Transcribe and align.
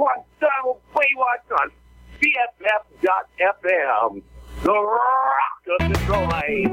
one 0.00 0.24
Donald 0.40 0.80
Baywatch 0.94 1.50
on 1.60 1.70
BFF.FM, 2.22 4.22
the 4.62 4.72
rock 4.72 5.62
of 5.78 5.92
Detroit. 5.92 6.72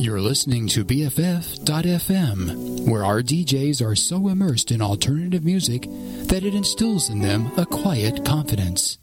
You're 0.00 0.22
listening 0.22 0.66
to 0.68 0.82
BFF.FM, 0.84 2.88
where 2.88 3.04
our 3.04 3.20
DJs 3.20 3.84
are 3.86 3.94
so 3.94 4.28
immersed 4.28 4.70
in 4.70 4.80
alternative 4.80 5.44
music 5.44 5.82
that 6.28 6.44
it 6.44 6.54
instills 6.54 7.10
in 7.10 7.20
them 7.20 7.50
a 7.58 7.66
quiet 7.66 8.24
confidence. 8.24 8.96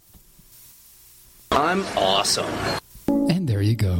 I'm 1.51 1.83
awesome. 1.95 2.51
And 3.07 3.47
there 3.47 3.61
you 3.61 3.75
go. 3.75 3.95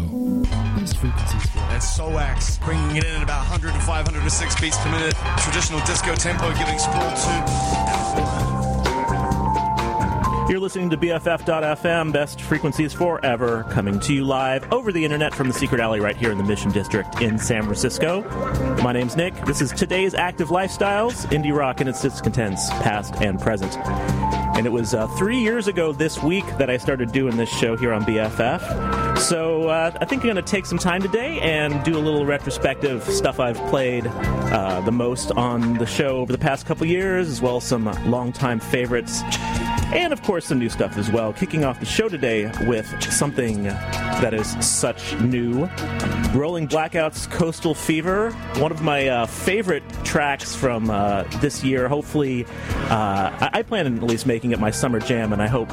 Best 0.75 0.97
frequencies 0.97 1.45
for 1.51 1.59
And 1.59 1.81
SOAX 1.81 2.57
bringing 2.65 2.95
it 2.95 3.04
in 3.04 3.17
at 3.17 3.21
about 3.21 3.47
100 3.49 3.71
and 3.73 3.83
506 3.83 4.61
beats 4.61 4.79
per 4.79 4.89
minute. 4.89 5.13
Traditional 5.38 5.79
disco 5.81 6.15
tempo 6.15 6.51
giving 6.57 6.79
Sprawl 6.79 7.11
2. 8.49 8.52
You're 10.49 10.59
listening 10.59 10.89
to 10.89 10.97
BFF.FM, 10.97 12.11
best 12.11 12.41
frequencies 12.41 12.91
forever, 12.91 13.63
coming 13.70 13.99
to 14.01 14.13
you 14.13 14.25
live 14.25 14.71
over 14.73 14.91
the 14.91 15.03
internet 15.03 15.34
from 15.34 15.47
the 15.47 15.53
Secret 15.53 15.79
Alley 15.79 16.01
right 16.01 16.17
here 16.17 16.31
in 16.31 16.38
the 16.38 16.43
Mission 16.43 16.70
District 16.70 17.21
in 17.21 17.39
San 17.39 17.63
Francisco. 17.63 18.21
My 18.84 18.91
name's 18.91 19.15
Nick. 19.15 19.34
This 19.45 19.61
is 19.61 19.71
today's 19.71 20.13
Active 20.13 20.49
Lifestyles, 20.49 21.25
indie 21.27 21.55
rock 21.55 21.79
and 21.79 21.89
its 21.89 22.01
discontents, 22.01 22.70
past 22.70 23.15
and 23.15 23.39
present. 23.39 23.73
And 24.55 24.67
it 24.67 24.71
was 24.71 24.93
uh, 24.93 25.07
three 25.17 25.39
years 25.39 25.67
ago 25.67 25.91
this 25.91 26.21
week 26.21 26.45
that 26.57 26.70
I 26.70 26.77
started 26.77 27.12
doing 27.12 27.35
this 27.38 27.49
show 27.49 27.75
here 27.75 27.91
on 27.91 28.03
BFF. 28.03 29.17
So 29.17 29.70
uh, 29.70 29.91
I 29.99 30.05
think 30.05 30.21
I'm 30.21 30.27
going 30.27 30.35
to 30.35 30.41
take 30.41 30.66
some 30.66 30.77
time 30.77 31.02
today 31.02 31.39
and 31.41 31.84
do 31.84 31.98
a 31.98 31.99
little 31.99 32.26
retrospective 32.26 33.03
stuff 33.03 33.39
I've 33.39 33.57
played 33.70 34.05
uh, 34.07 34.81
the 34.81 34.91
most 34.91 35.31
on 35.31 35.73
the 35.79 35.85
show 35.88 36.17
over 36.17 36.31
the 36.31 36.38
past 36.38 36.66
couple 36.66 36.85
years, 36.85 37.27
as 37.27 37.41
well 37.41 37.57
as 37.57 37.63
some 37.63 37.85
longtime 38.09 38.59
favorites. 38.59 39.23
And 39.93 40.12
of 40.12 40.23
course, 40.23 40.48
some 40.48 40.57
new 40.57 40.70
stuff 40.70 40.98
as 40.98 41.12
well. 41.12 41.34
Kicking 41.34 41.63
off 41.63 41.79
the 41.79 41.85
show 41.85 42.09
today 42.09 42.51
with 42.65 42.87
something 43.13 43.63
that 43.63 44.34
is 44.34 44.48
such 44.65 45.15
new 45.20 45.70
Rolling 46.34 46.68
Blackouts 46.68 47.29
Coastal 47.29 47.76
Fever, 47.76 48.31
one 48.57 48.71
of 48.71 48.81
my 48.81 49.07
uh, 49.07 49.26
favorite 49.27 49.84
tracks 50.04 50.55
from 50.55 50.90
uh, 50.90 51.24
this 51.41 51.63
year. 51.63 51.87
Hopefully, 51.87 52.46
uh, 52.90 53.29
I-, 53.40 53.49
I 53.54 53.62
plan 53.62 53.85
on 53.85 53.98
at 53.98 54.04
least 54.04 54.26
making 54.26 54.43
it 54.52 54.60
my 54.60 54.72
summer 54.72 54.99
jam, 54.99 55.34
and 55.34 55.41
I 55.41 55.48
hope 55.48 55.70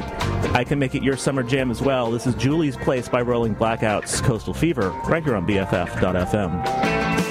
I 0.55 0.65
can 0.65 0.79
make 0.79 0.95
it 0.95 1.03
your 1.03 1.17
summer 1.17 1.43
jam 1.43 1.71
as 1.71 1.83
well. 1.83 2.11
This 2.11 2.27
is 2.27 2.35
Julie's 2.35 2.77
Place 2.77 3.09
by 3.09 3.23
Rolling 3.23 3.55
Blackouts 3.55 4.23
Coastal 4.23 4.55
Fever, 4.55 4.91
right 5.07 5.23
here 5.23 5.37
on 5.37 5.47
BFF.FM. 5.47 7.30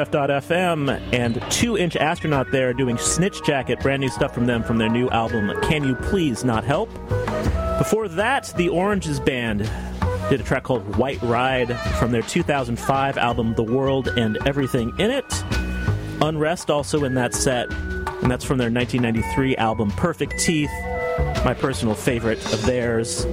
BFF.FM 0.00 1.12
and 1.12 1.42
Two 1.50 1.76
Inch 1.76 1.94
Astronaut 1.94 2.50
there 2.50 2.72
doing 2.72 2.96
Snitch 2.96 3.42
Jacket, 3.44 3.80
brand 3.80 4.00
new 4.00 4.08
stuff 4.08 4.32
from 4.32 4.46
them 4.46 4.62
from 4.62 4.78
their 4.78 4.88
new 4.88 5.10
album, 5.10 5.52
Can 5.64 5.84
You 5.84 5.94
Please 5.94 6.42
Not 6.42 6.64
Help? 6.64 6.90
Before 7.76 8.08
that, 8.08 8.50
the 8.56 8.70
Oranges 8.70 9.20
Band 9.20 9.70
did 10.30 10.40
a 10.40 10.42
track 10.42 10.62
called 10.62 10.96
White 10.96 11.20
Ride 11.20 11.78
from 11.98 12.12
their 12.12 12.22
2005 12.22 13.18
album, 13.18 13.54
The 13.54 13.62
World 13.62 14.08
and 14.08 14.38
Everything 14.46 14.90
in 14.98 15.10
It. 15.10 15.44
Unrest 16.22 16.70
also 16.70 17.04
in 17.04 17.14
that 17.14 17.34
set, 17.34 17.70
and 17.70 18.30
that's 18.30 18.44
from 18.44 18.56
their 18.56 18.70
1993 18.70 19.56
album, 19.56 19.90
Perfect 19.90 20.38
Teeth, 20.38 20.72
my 21.44 21.52
personal 21.52 21.94
favorite 21.94 22.42
of 22.54 22.64
theirs. 22.64 23.26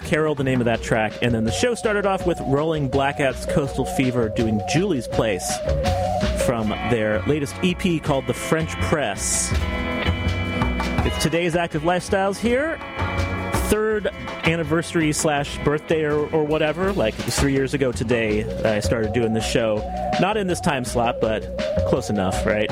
Carroll, 0.00 0.34
the 0.34 0.44
name 0.44 0.60
of 0.60 0.64
that 0.66 0.82
track. 0.82 1.12
And 1.22 1.34
then 1.34 1.44
the 1.44 1.52
show 1.52 1.74
started 1.74 2.06
off 2.06 2.26
with 2.26 2.40
Rolling 2.42 2.88
Blackouts 2.88 3.48
Coastal 3.48 3.84
Fever 3.84 4.28
doing 4.28 4.60
Julie's 4.72 5.08
Place 5.08 5.50
from 6.46 6.68
their 6.68 7.20
latest 7.22 7.54
EP 7.62 8.02
called 8.02 8.26
The 8.26 8.34
French 8.34 8.70
Press. 8.82 9.52
It's 11.04 11.22
today's 11.22 11.56
Active 11.56 11.82
Lifestyles 11.82 12.38
here. 12.38 12.78
Third 13.68 14.06
anniversary 14.44 15.12
slash 15.12 15.58
birthday 15.64 16.04
or, 16.04 16.26
or 16.32 16.44
whatever. 16.44 16.92
Like 16.92 17.14
three 17.14 17.52
years 17.52 17.74
ago 17.74 17.92
today 17.92 18.44
I 18.64 18.80
started 18.80 19.12
doing 19.12 19.32
this 19.32 19.46
show. 19.46 19.76
Not 20.20 20.36
in 20.36 20.46
this 20.46 20.60
time 20.60 20.84
slot, 20.84 21.20
but 21.20 21.42
close 21.88 22.10
enough, 22.10 22.46
right? 22.46 22.70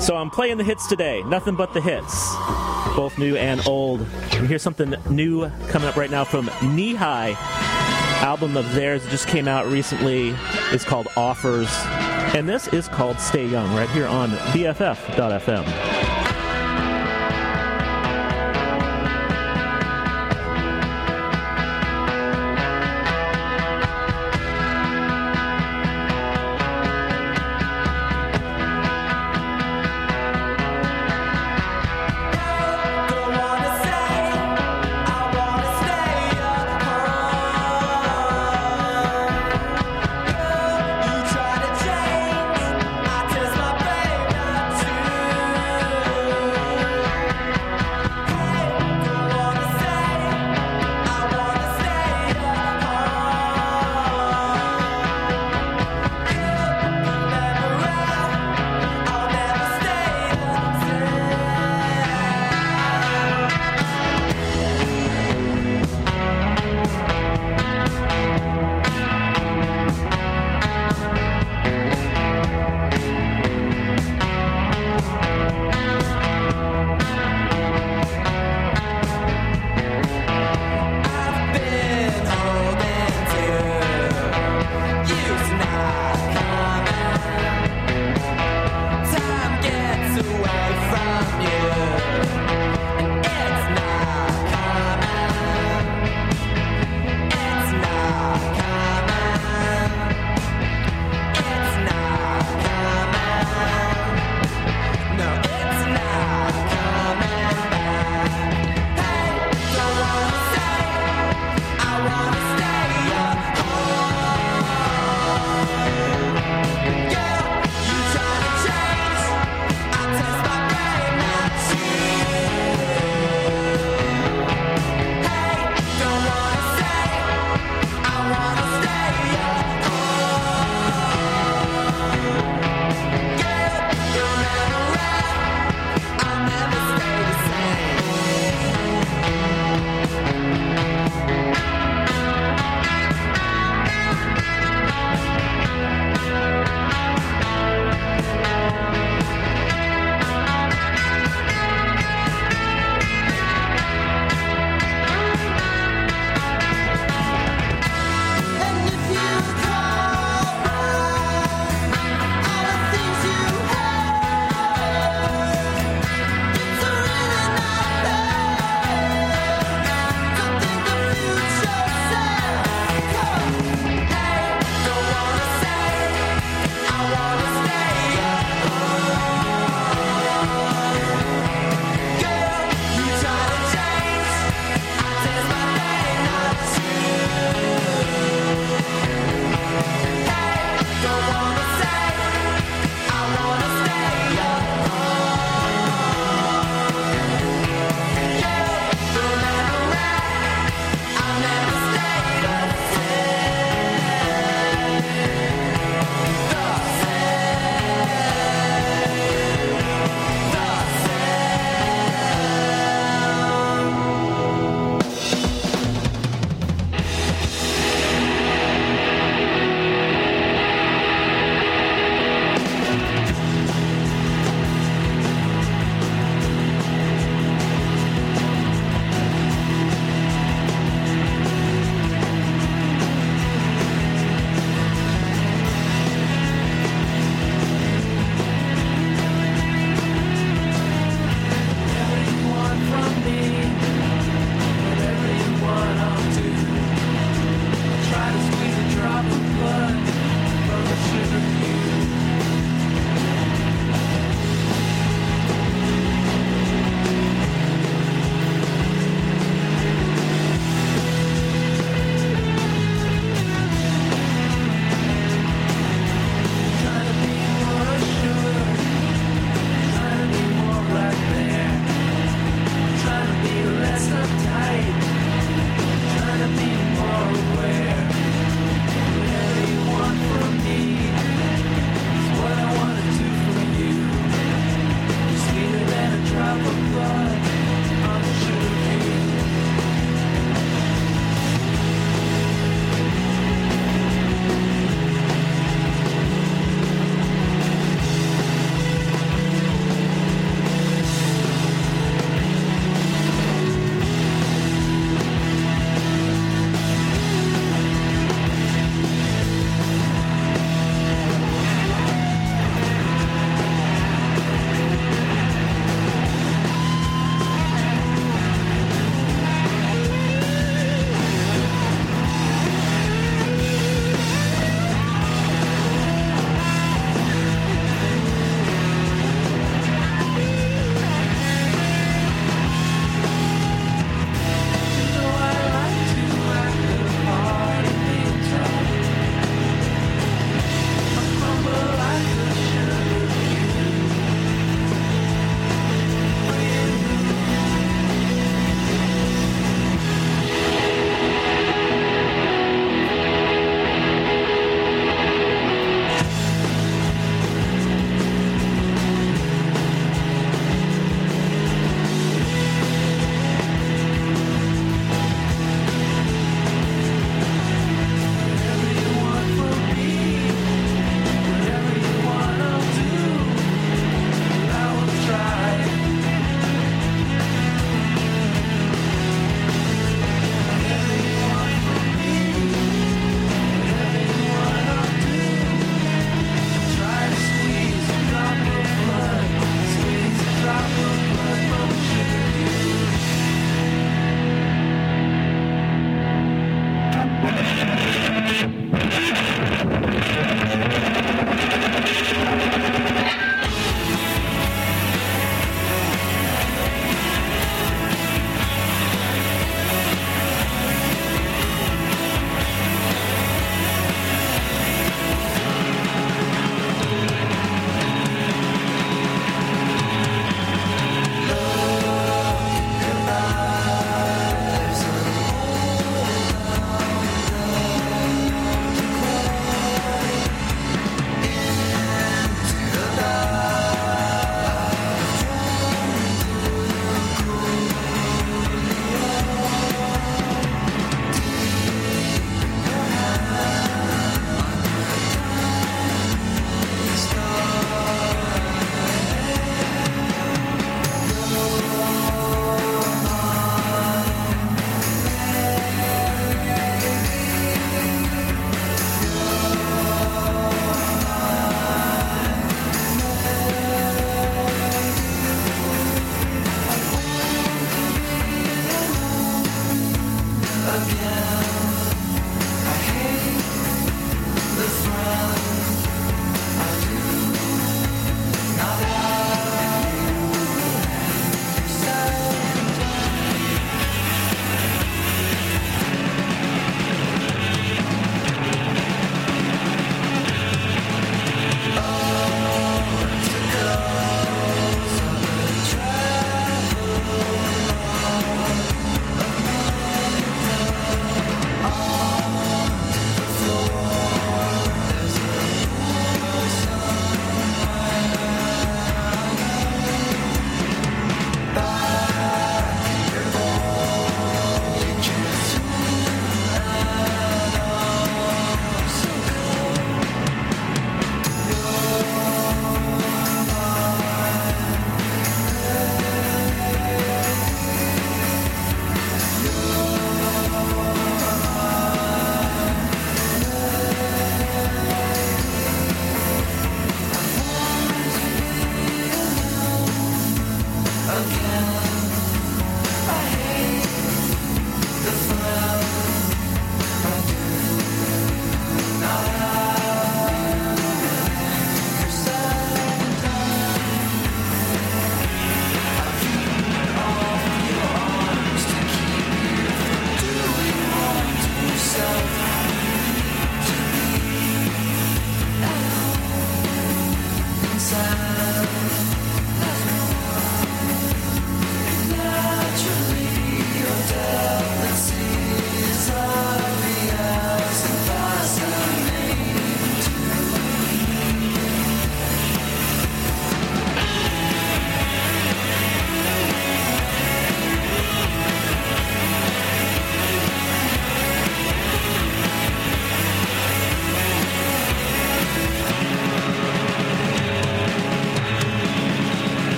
So 0.00 0.16
I'm 0.16 0.30
playing 0.30 0.56
the 0.56 0.64
hits 0.64 0.88
today. 0.88 1.22
Nothing 1.24 1.56
but 1.56 1.74
the 1.74 1.80
hits 1.80 2.59
both 2.94 3.18
new 3.18 3.36
and 3.36 3.66
old. 3.66 4.00
And 4.32 4.46
here's 4.46 4.62
something 4.62 4.94
new 5.08 5.48
coming 5.68 5.88
up 5.88 5.96
right 5.96 6.10
now 6.10 6.24
from 6.24 6.50
Knee 6.62 6.94
High. 6.94 7.36
Album 8.22 8.56
of 8.56 8.72
theirs 8.74 9.06
just 9.08 9.28
came 9.28 9.48
out 9.48 9.66
recently 9.66 10.28
is 10.72 10.84
called 10.84 11.08
Offers. 11.16 11.68
And 12.34 12.48
this 12.48 12.68
is 12.68 12.88
called 12.88 13.18
Stay 13.18 13.46
Young 13.46 13.74
right 13.74 13.88
here 13.90 14.06
on 14.06 14.30
BFF.FM. 14.30 16.09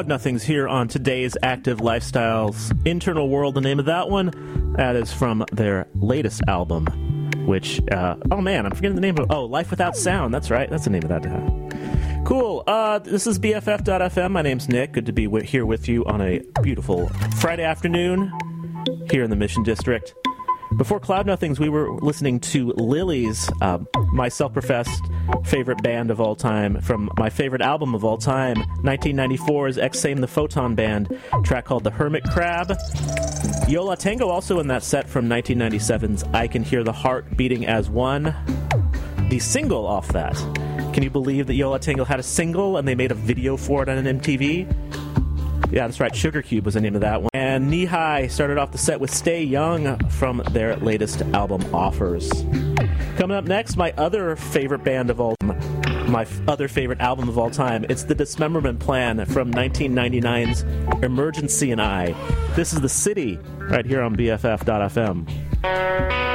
Cloud 0.00 0.08
Nothings 0.08 0.42
here 0.42 0.66
on 0.66 0.88
today's 0.88 1.36
Active 1.42 1.80
Lifestyles 1.80 2.72
Internal 2.86 3.28
World. 3.28 3.54
The 3.54 3.60
name 3.60 3.78
of 3.78 3.84
that 3.84 4.08
one, 4.08 4.72
that 4.78 4.96
is 4.96 5.12
from 5.12 5.44
their 5.52 5.88
latest 5.94 6.40
album, 6.48 6.86
which, 7.44 7.82
uh, 7.92 8.16
oh 8.30 8.40
man, 8.40 8.64
I'm 8.64 8.72
forgetting 8.72 8.94
the 8.94 9.02
name 9.02 9.18
of 9.18 9.30
Oh, 9.30 9.44
Life 9.44 9.68
Without 9.70 9.98
Sound. 9.98 10.32
That's 10.32 10.50
right. 10.50 10.70
That's 10.70 10.84
the 10.84 10.90
name 10.90 11.02
of 11.02 11.10
that. 11.10 11.26
uh, 11.26 12.22
Cool. 12.24 12.64
Uh, 12.66 13.00
this 13.00 13.26
is 13.26 13.38
BFF.FM. 13.38 14.30
My 14.30 14.40
name's 14.40 14.70
Nick. 14.70 14.92
Good 14.92 15.04
to 15.04 15.12
be 15.12 15.28
here 15.42 15.66
with 15.66 15.86
you 15.86 16.06
on 16.06 16.22
a 16.22 16.40
beautiful 16.62 17.08
Friday 17.38 17.64
afternoon 17.64 18.32
here 19.10 19.22
in 19.22 19.28
the 19.28 19.36
Mission 19.36 19.62
District. 19.64 20.14
Before 20.78 20.98
Cloud 20.98 21.26
Nothings, 21.26 21.60
we 21.60 21.68
were 21.68 21.92
listening 22.00 22.40
to 22.40 22.68
Lilys, 22.68 23.52
uh, 23.60 23.80
my 24.14 24.30
self 24.30 24.54
professed 24.54 25.02
favorite 25.50 25.82
band 25.82 26.12
of 26.12 26.20
all 26.20 26.36
time, 26.36 26.80
from 26.80 27.10
my 27.18 27.28
favorite 27.28 27.60
album 27.60 27.92
of 27.92 28.04
all 28.04 28.16
time, 28.16 28.54
1994's 28.84 29.78
Eccsame 29.78 30.20
the 30.20 30.28
Photon 30.28 30.76
Band, 30.76 31.18
track 31.42 31.64
called 31.64 31.82
The 31.82 31.90
Hermit 31.90 32.22
Crab. 32.22 32.72
Yo 33.66 33.82
La 33.84 33.96
Tengo 33.96 34.28
also 34.28 34.60
in 34.60 34.68
that 34.68 34.84
set 34.84 35.08
from 35.08 35.28
1997's 35.28 36.22
I 36.32 36.46
Can 36.46 36.62
Hear 36.62 36.84
the 36.84 36.92
Heart 36.92 37.36
Beating 37.36 37.66
as 37.66 37.90
One, 37.90 38.32
the 39.28 39.40
single 39.40 39.88
off 39.88 40.06
that. 40.12 40.34
Can 40.94 41.02
you 41.02 41.10
believe 41.10 41.48
that 41.48 41.54
Yo 41.54 41.70
La 41.70 41.78
Tengo 41.78 42.04
had 42.04 42.20
a 42.20 42.24
single 42.24 42.76
and 42.76 42.86
they 42.86 42.94
made 42.94 43.10
a 43.10 43.16
video 43.16 43.56
for 43.56 43.82
it 43.82 43.88
on 43.88 43.98
an 43.98 44.20
MTV? 44.20 44.72
Yeah, 45.72 45.88
that's 45.88 45.98
right. 45.98 46.14
Sugar 46.14 46.42
Cube 46.42 46.64
was 46.64 46.74
the 46.74 46.80
name 46.80 46.94
of 46.94 47.00
that 47.00 47.22
one. 47.22 47.30
And 47.34 47.68
Knee 47.68 47.86
High 47.86 48.28
started 48.28 48.56
off 48.58 48.70
the 48.70 48.78
set 48.78 49.00
with 49.00 49.12
Stay 49.12 49.42
Young 49.42 49.98
from 50.10 50.44
their 50.52 50.76
latest 50.76 51.22
album, 51.32 51.62
Offers. 51.74 52.30
Coming 53.20 53.36
up 53.36 53.44
next, 53.44 53.76
my 53.76 53.92
other 53.98 54.34
favorite 54.34 54.82
band 54.82 55.10
of 55.10 55.20
all 55.20 55.36
my 55.42 56.26
other 56.48 56.68
favorite 56.68 57.00
album 57.00 57.28
of 57.28 57.36
all 57.36 57.50
time. 57.50 57.84
It's 57.90 58.04
the 58.04 58.14
Dismemberment 58.14 58.80
Plan 58.80 59.26
from 59.26 59.52
1999's 59.52 60.62
Emergency 61.04 61.70
and 61.70 61.82
I. 61.82 62.14
This 62.56 62.72
is 62.72 62.80
The 62.80 62.88
City, 62.88 63.38
right 63.58 63.84
here 63.84 64.00
on 64.00 64.16
BFF.fm. 64.16 66.29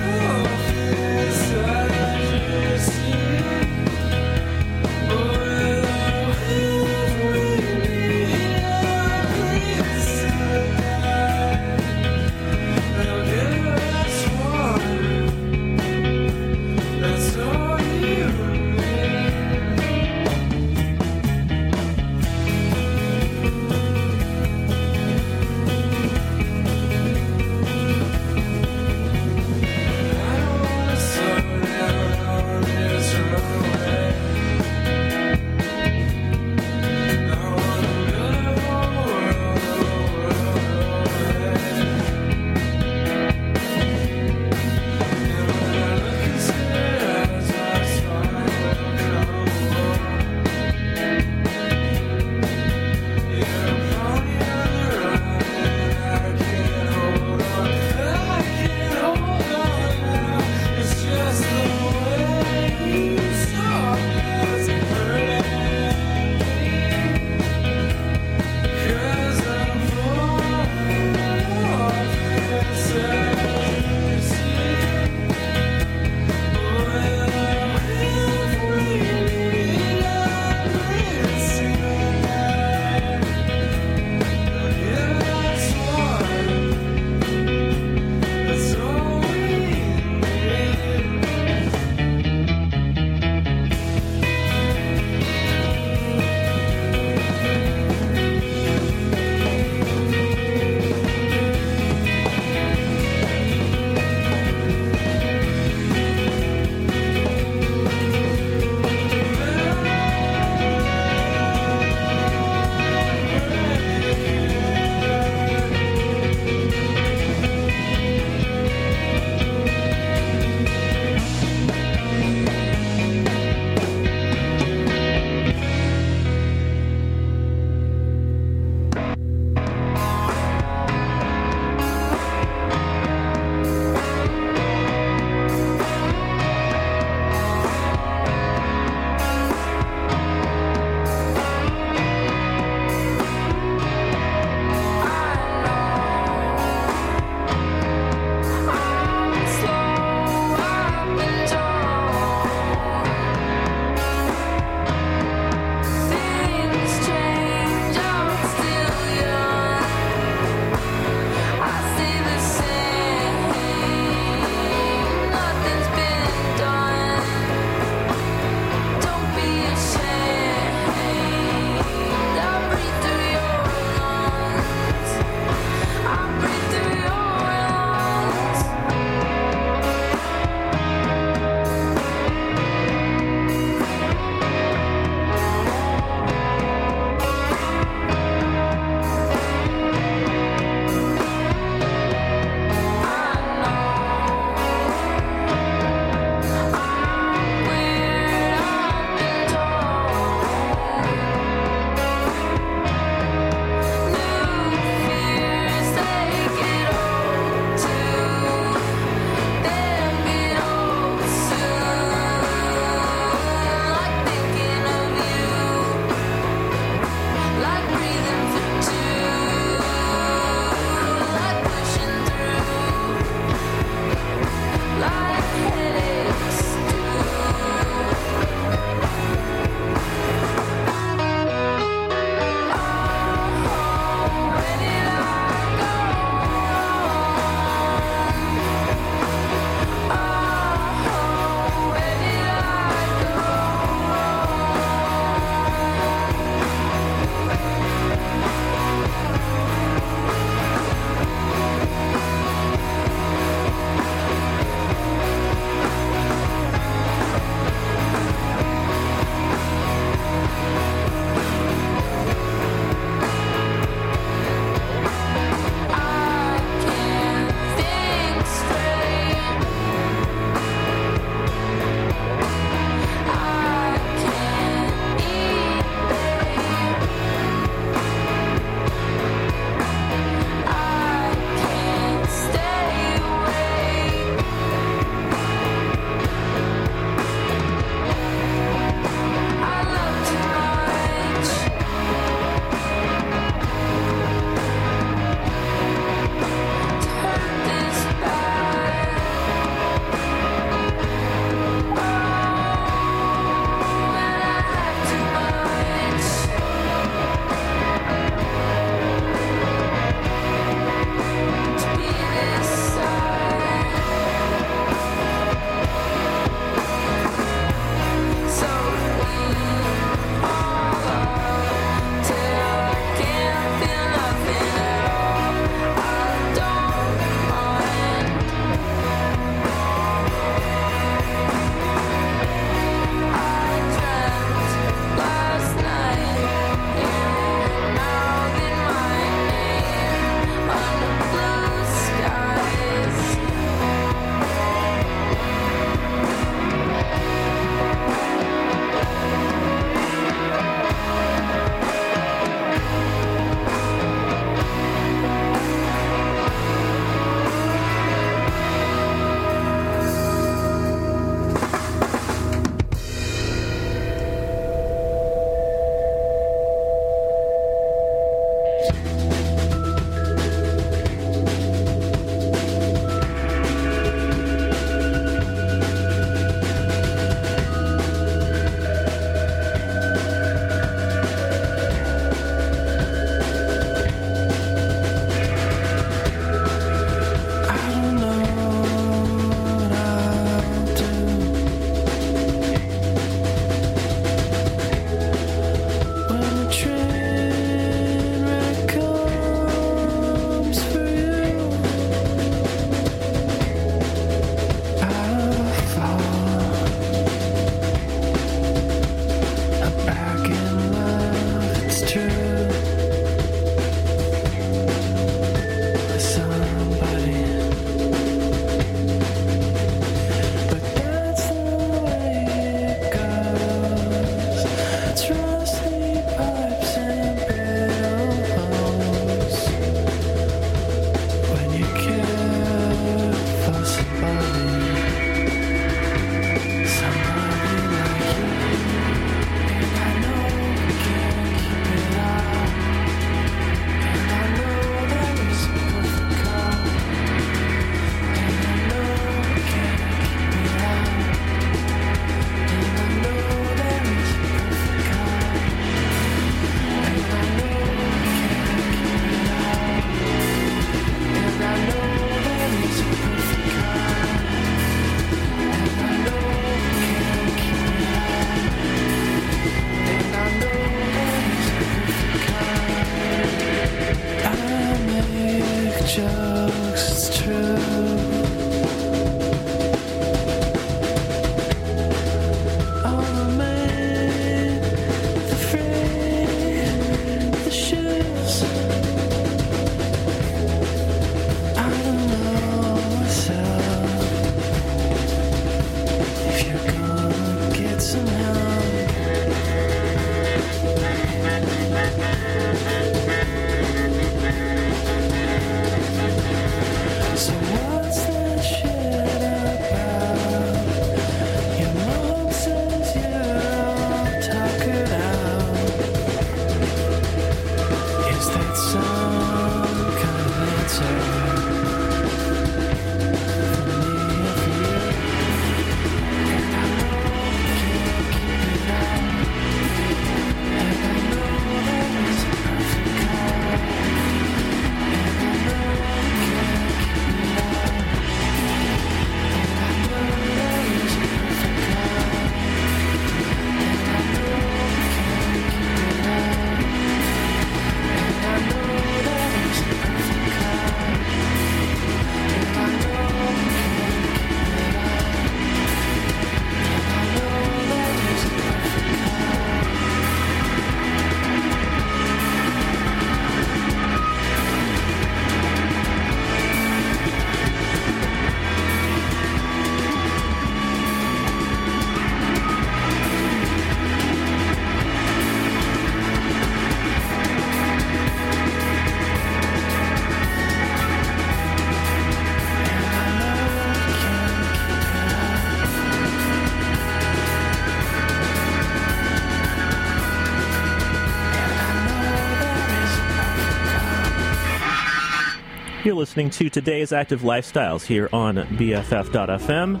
listening 596.30 596.48
to 596.48 596.70
today's 596.70 597.10
Active 597.10 597.40
Lifestyles 597.40 598.06
here 598.06 598.28
on 598.32 598.54
BFF.fm. 598.54 600.00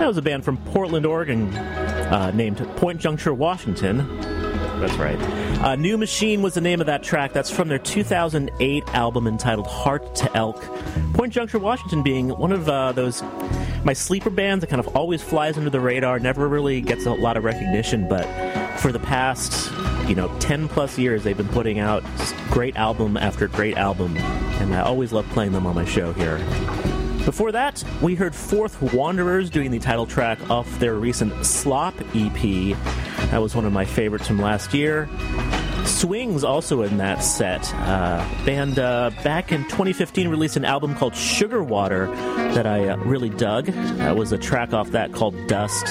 That 0.00 0.08
was 0.08 0.16
a 0.16 0.22
band 0.22 0.44
from 0.44 0.56
Portland, 0.56 1.06
Oregon, 1.06 1.54
uh, 1.54 2.32
named 2.32 2.56
Point 2.76 3.00
Juncture, 3.00 3.32
Washington. 3.32 3.98
That's 4.80 4.96
right. 4.96 5.16
Uh, 5.62 5.76
New 5.76 5.96
Machine 5.96 6.42
was 6.42 6.54
the 6.54 6.60
name 6.60 6.80
of 6.80 6.88
that 6.88 7.04
track. 7.04 7.32
That's 7.32 7.52
from 7.52 7.68
their 7.68 7.78
2008 7.78 8.82
album 8.88 9.28
entitled 9.28 9.68
Heart 9.68 10.16
to 10.16 10.36
Elk. 10.36 10.60
Point 11.12 11.32
Juncture, 11.32 11.60
Washington 11.60 12.02
being 12.02 12.30
one 12.30 12.50
of 12.50 12.68
uh, 12.68 12.90
those 12.90 13.22
my 13.84 13.92
sleeper 13.92 14.30
bands 14.30 14.62
that 14.62 14.70
kind 14.70 14.80
of 14.80 14.96
always 14.96 15.22
flies 15.22 15.56
under 15.56 15.70
the 15.70 15.78
radar, 15.78 16.18
never 16.18 16.48
really 16.48 16.80
gets 16.80 17.06
a 17.06 17.12
lot 17.12 17.36
of 17.36 17.44
recognition, 17.44 18.08
but 18.08 18.24
for 18.80 18.90
the 18.90 18.98
past, 18.98 19.70
you 20.08 20.14
know, 20.14 20.36
10 20.38 20.68
plus 20.68 20.98
years, 20.98 21.24
they've 21.24 21.36
been 21.36 21.48
putting 21.48 21.78
out 21.78 22.04
great 22.50 22.76
album 22.76 23.16
after 23.16 23.48
great 23.48 23.76
album, 23.76 24.16
and 24.16 24.74
I 24.74 24.80
always 24.80 25.12
love 25.12 25.26
playing 25.30 25.52
them 25.52 25.66
on 25.66 25.74
my 25.74 25.84
show 25.84 26.12
here. 26.12 26.38
Before 27.24 27.52
that, 27.52 27.82
we 28.02 28.14
heard 28.14 28.34
Forth 28.34 28.92
Wanderers 28.92 29.48
doing 29.48 29.70
the 29.70 29.78
title 29.78 30.04
track 30.04 30.50
off 30.50 30.78
their 30.78 30.94
recent 30.94 31.46
Slop 31.46 31.94
EP. 32.14 32.76
That 33.30 33.40
was 33.40 33.56
one 33.56 33.64
of 33.64 33.72
my 33.72 33.86
favorites 33.86 34.26
from 34.26 34.38
last 34.38 34.74
year. 34.74 35.08
Swings 35.86 36.44
also 36.44 36.82
in 36.82 36.98
that 36.98 37.22
set. 37.22 37.72
Uh, 37.74 38.26
band 38.44 38.78
uh, 38.78 39.10
back 39.22 39.52
in 39.52 39.64
2015 39.64 40.28
released 40.28 40.56
an 40.56 40.66
album 40.66 40.94
called 40.94 41.14
Sugar 41.16 41.62
Water 41.62 42.06
that 42.54 42.66
I 42.66 42.88
uh, 42.88 42.96
really 42.98 43.30
dug. 43.30 43.66
That 43.66 44.16
was 44.16 44.32
a 44.32 44.38
track 44.38 44.74
off 44.74 44.90
that 44.90 45.12
called 45.12 45.34
Dust. 45.46 45.86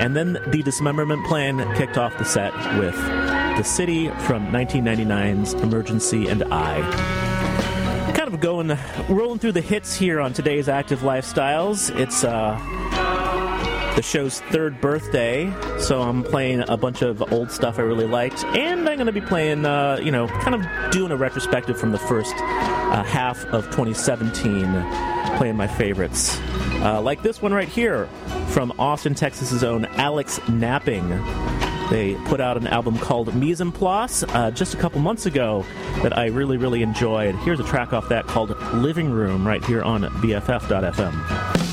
And 0.00 0.16
then 0.16 0.34
the 0.48 0.62
Dismemberment 0.64 1.24
Plan 1.26 1.58
kicked 1.76 1.96
off 1.96 2.18
the 2.18 2.24
set 2.24 2.52
with 2.78 2.94
The 3.56 3.64
City 3.64 4.08
from 4.08 4.48
1999's 4.48 5.54
Emergency 5.54 6.28
and 6.28 6.44
I. 6.52 6.82
Kind 8.14 8.34
of 8.34 8.38
going 8.38 8.76
rolling 9.08 9.38
through 9.38 9.52
the 9.52 9.62
hits 9.62 9.96
here 9.96 10.20
on 10.20 10.34
today's 10.34 10.68
active 10.68 11.00
lifestyles. 11.00 11.88
It's 11.98 12.22
uh 12.22 12.60
the 13.96 14.02
show's 14.02 14.40
third 14.50 14.78
birthday 14.82 15.50
so 15.78 16.02
i'm 16.02 16.22
playing 16.22 16.62
a 16.68 16.76
bunch 16.76 17.00
of 17.00 17.32
old 17.32 17.50
stuff 17.50 17.78
i 17.78 17.82
really 17.82 18.06
liked 18.06 18.44
and 18.44 18.80
i'm 18.80 18.96
going 18.96 19.06
to 19.06 19.12
be 19.12 19.22
playing 19.22 19.64
uh 19.64 19.98
you 20.02 20.10
know 20.10 20.28
kind 20.28 20.54
of 20.54 20.92
doing 20.92 21.10
a 21.10 21.16
retrospective 21.16 21.80
from 21.80 21.92
the 21.92 21.98
first 21.98 22.34
uh, 22.36 23.02
half 23.04 23.42
of 23.46 23.64
2017 23.70 24.64
playing 25.38 25.56
my 25.56 25.66
favorites. 25.66 26.38
Uh, 26.82 27.00
like 27.00 27.22
this 27.22 27.40
one 27.40 27.54
right 27.54 27.70
here 27.70 28.06
from 28.48 28.70
austin 28.78 29.14
texas's 29.14 29.64
own 29.64 29.86
alex 29.86 30.46
napping 30.46 31.08
they 31.90 32.14
put 32.26 32.40
out 32.40 32.56
an 32.56 32.66
album 32.66 32.98
called 32.98 33.34
Mise 33.34 33.60
en 33.60 33.72
Place 33.72 34.22
uh, 34.22 34.50
just 34.50 34.74
a 34.74 34.76
couple 34.76 35.00
months 35.00 35.26
ago 35.26 35.64
that 36.02 36.16
I 36.16 36.26
really, 36.26 36.56
really 36.56 36.82
enjoyed. 36.82 37.34
Here's 37.36 37.60
a 37.60 37.64
track 37.64 37.92
off 37.92 38.08
that 38.08 38.26
called 38.26 38.50
Living 38.74 39.10
Room 39.10 39.46
right 39.46 39.64
here 39.64 39.82
on 39.82 40.02
BFF.fm. 40.02 41.65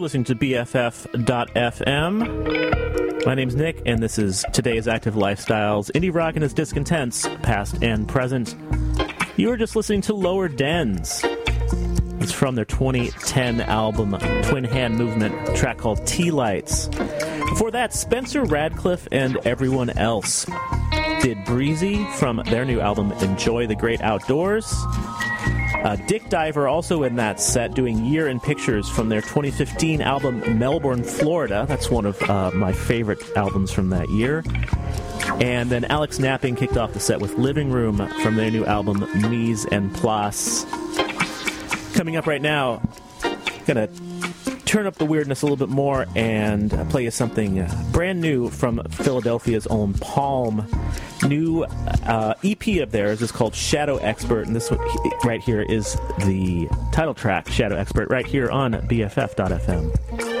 You're 0.00 0.04
listening 0.04 0.24
to 0.24 0.34
BFF.FM. 0.34 1.26
My 3.26 3.34
name's 3.34 3.54
Nick, 3.54 3.82
and 3.84 4.02
this 4.02 4.18
is 4.18 4.46
today's 4.50 4.88
Active 4.88 5.12
Lifestyles, 5.12 5.90
Indie 5.92 6.14
Rock 6.14 6.36
and 6.36 6.44
its 6.44 6.54
discontents, 6.54 7.28
past 7.42 7.82
and 7.82 8.08
present. 8.08 8.56
You 9.36 9.50
were 9.50 9.58
just 9.58 9.76
listening 9.76 10.00
to 10.00 10.14
Lower 10.14 10.48
Dens. 10.48 11.20
It's 12.18 12.32
from 12.32 12.54
their 12.54 12.64
2010 12.64 13.60
album 13.60 14.16
Twin 14.44 14.64
Hand 14.64 14.96
Movement, 14.96 15.54
track 15.54 15.76
called 15.76 16.06
Tea 16.06 16.30
Lights. 16.30 16.88
Before 17.50 17.70
that, 17.70 17.92
Spencer 17.92 18.42
Radcliffe 18.44 19.06
and 19.12 19.36
everyone 19.44 19.90
else 19.90 20.46
did 21.20 21.44
Breezy 21.44 22.06
from 22.14 22.40
their 22.46 22.64
new 22.64 22.80
album 22.80 23.12
Enjoy 23.20 23.66
the 23.66 23.76
Great 23.76 24.00
Outdoors. 24.00 24.74
Uh, 25.84 25.96
Dick 26.06 26.28
Diver 26.28 26.68
also 26.68 27.04
in 27.04 27.16
that 27.16 27.40
set 27.40 27.74
doing 27.74 28.04
Year 28.04 28.28
in 28.28 28.38
Pictures 28.38 28.88
from 28.88 29.08
their 29.08 29.22
2015 29.22 30.02
album 30.02 30.58
Melbourne, 30.58 31.02
Florida. 31.02 31.64
That's 31.66 31.90
one 31.90 32.04
of 32.04 32.20
uh, 32.22 32.50
my 32.52 32.72
favorite 32.72 33.22
albums 33.34 33.72
from 33.72 33.88
that 33.90 34.08
year. 34.10 34.44
And 35.40 35.70
then 35.70 35.86
Alex 35.86 36.18
Napping 36.18 36.54
kicked 36.54 36.76
off 36.76 36.92
the 36.92 37.00
set 37.00 37.18
with 37.18 37.38
Living 37.38 37.70
Room 37.70 37.96
from 38.22 38.36
their 38.36 38.50
new 38.50 38.66
album 38.66 39.06
Mise 39.30 39.66
en 39.72 39.88
Place. 39.90 40.66
Coming 41.94 42.16
up 42.16 42.26
right 42.26 42.42
now, 42.42 42.82
gonna 43.66 43.88
turn 44.70 44.86
up 44.86 44.94
the 44.94 45.04
weirdness 45.04 45.42
a 45.42 45.44
little 45.46 45.56
bit 45.56 45.68
more 45.68 46.06
and 46.14 46.70
play 46.90 47.02
you 47.02 47.10
something 47.10 47.58
uh, 47.58 47.84
brand 47.90 48.20
new 48.20 48.48
from 48.48 48.80
Philadelphia's 48.90 49.66
own 49.66 49.94
Palm. 49.94 50.64
New 51.26 51.64
uh, 51.64 52.34
EP 52.44 52.80
of 52.80 52.92
theirs 52.92 53.20
is 53.20 53.32
called 53.32 53.52
Shadow 53.52 53.96
Expert, 53.96 54.46
and 54.46 54.54
this 54.54 54.70
one 54.70 54.78
right 55.24 55.40
here 55.40 55.62
is 55.62 55.94
the 56.20 56.68
title 56.92 57.14
track, 57.14 57.48
Shadow 57.48 57.74
Expert, 57.74 58.10
right 58.10 58.24
here 58.24 58.48
on 58.48 58.74
BFF.fm. 58.74 60.39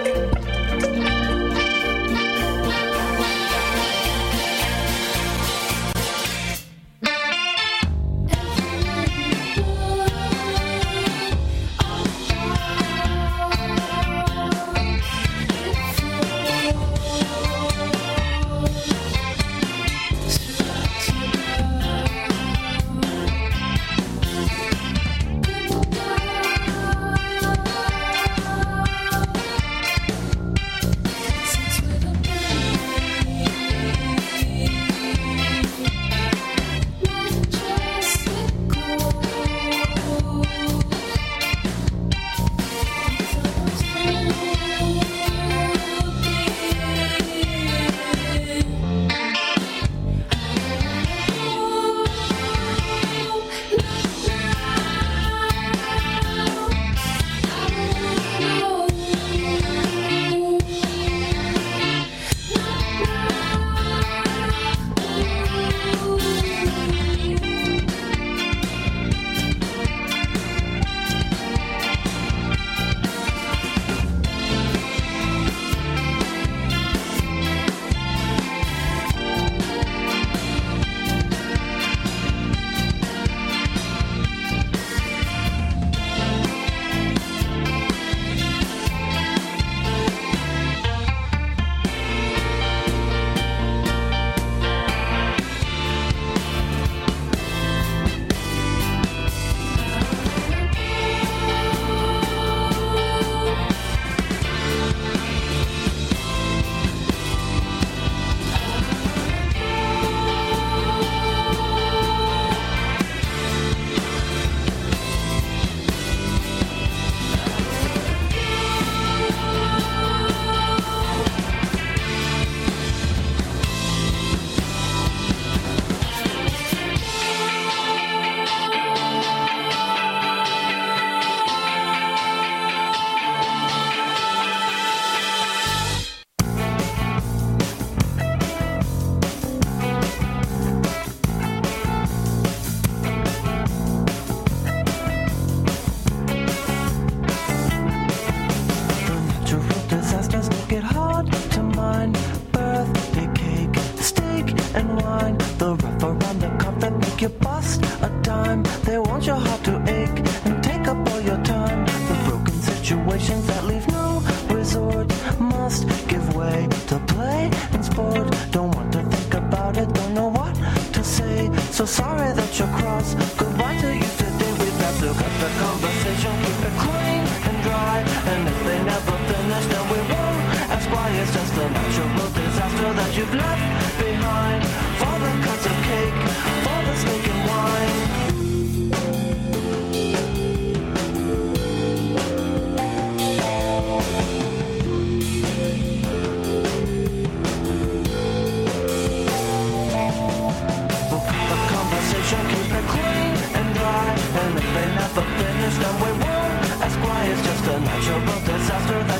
So 171.72 171.86
sorry 171.86 172.32
that 172.32 172.58
you're 172.58 172.68
cross. 172.68 173.14
Goodbye 173.38 173.78
to 173.80 173.94
you 173.94 174.10
today. 174.18 174.52
We've 174.58 174.78
to 175.00 175.14
cut 175.14 175.34
the 175.40 175.50
conversation, 175.62 176.34
keep 176.44 176.60
it 176.66 176.76
clean 176.82 177.22
and 177.48 177.62
dry. 177.62 177.98
And 178.32 178.48
if 178.48 178.58
they 178.66 178.78
never 178.84 179.16
finish, 179.30 179.66
then 179.72 179.84
we 179.88 179.98
won't 180.12 180.42
ask 180.74 180.90
why. 180.90 181.08
It's 181.22 181.32
just 181.32 181.54
a 181.54 181.70
natural 181.70 182.28
disaster 182.36 182.92
that 182.92 183.16
you've 183.16 183.34
left 183.34 183.98
behind. 183.98 184.89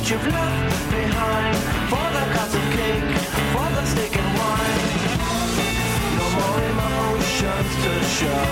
That 0.00 0.10
you've 0.10 0.26
left 0.32 0.90
behind. 0.90 1.56
For 1.90 2.06
the 2.16 2.24
cups 2.34 2.54
of 2.54 2.64
cake, 2.72 3.04
for 3.52 3.68
the 3.76 3.84
steak 3.84 4.16
and 4.16 4.30
wine. 4.38 4.88
No 6.16 6.26
more 6.36 6.60
emotions 6.72 7.70
to 7.84 7.92
show. 8.16 8.46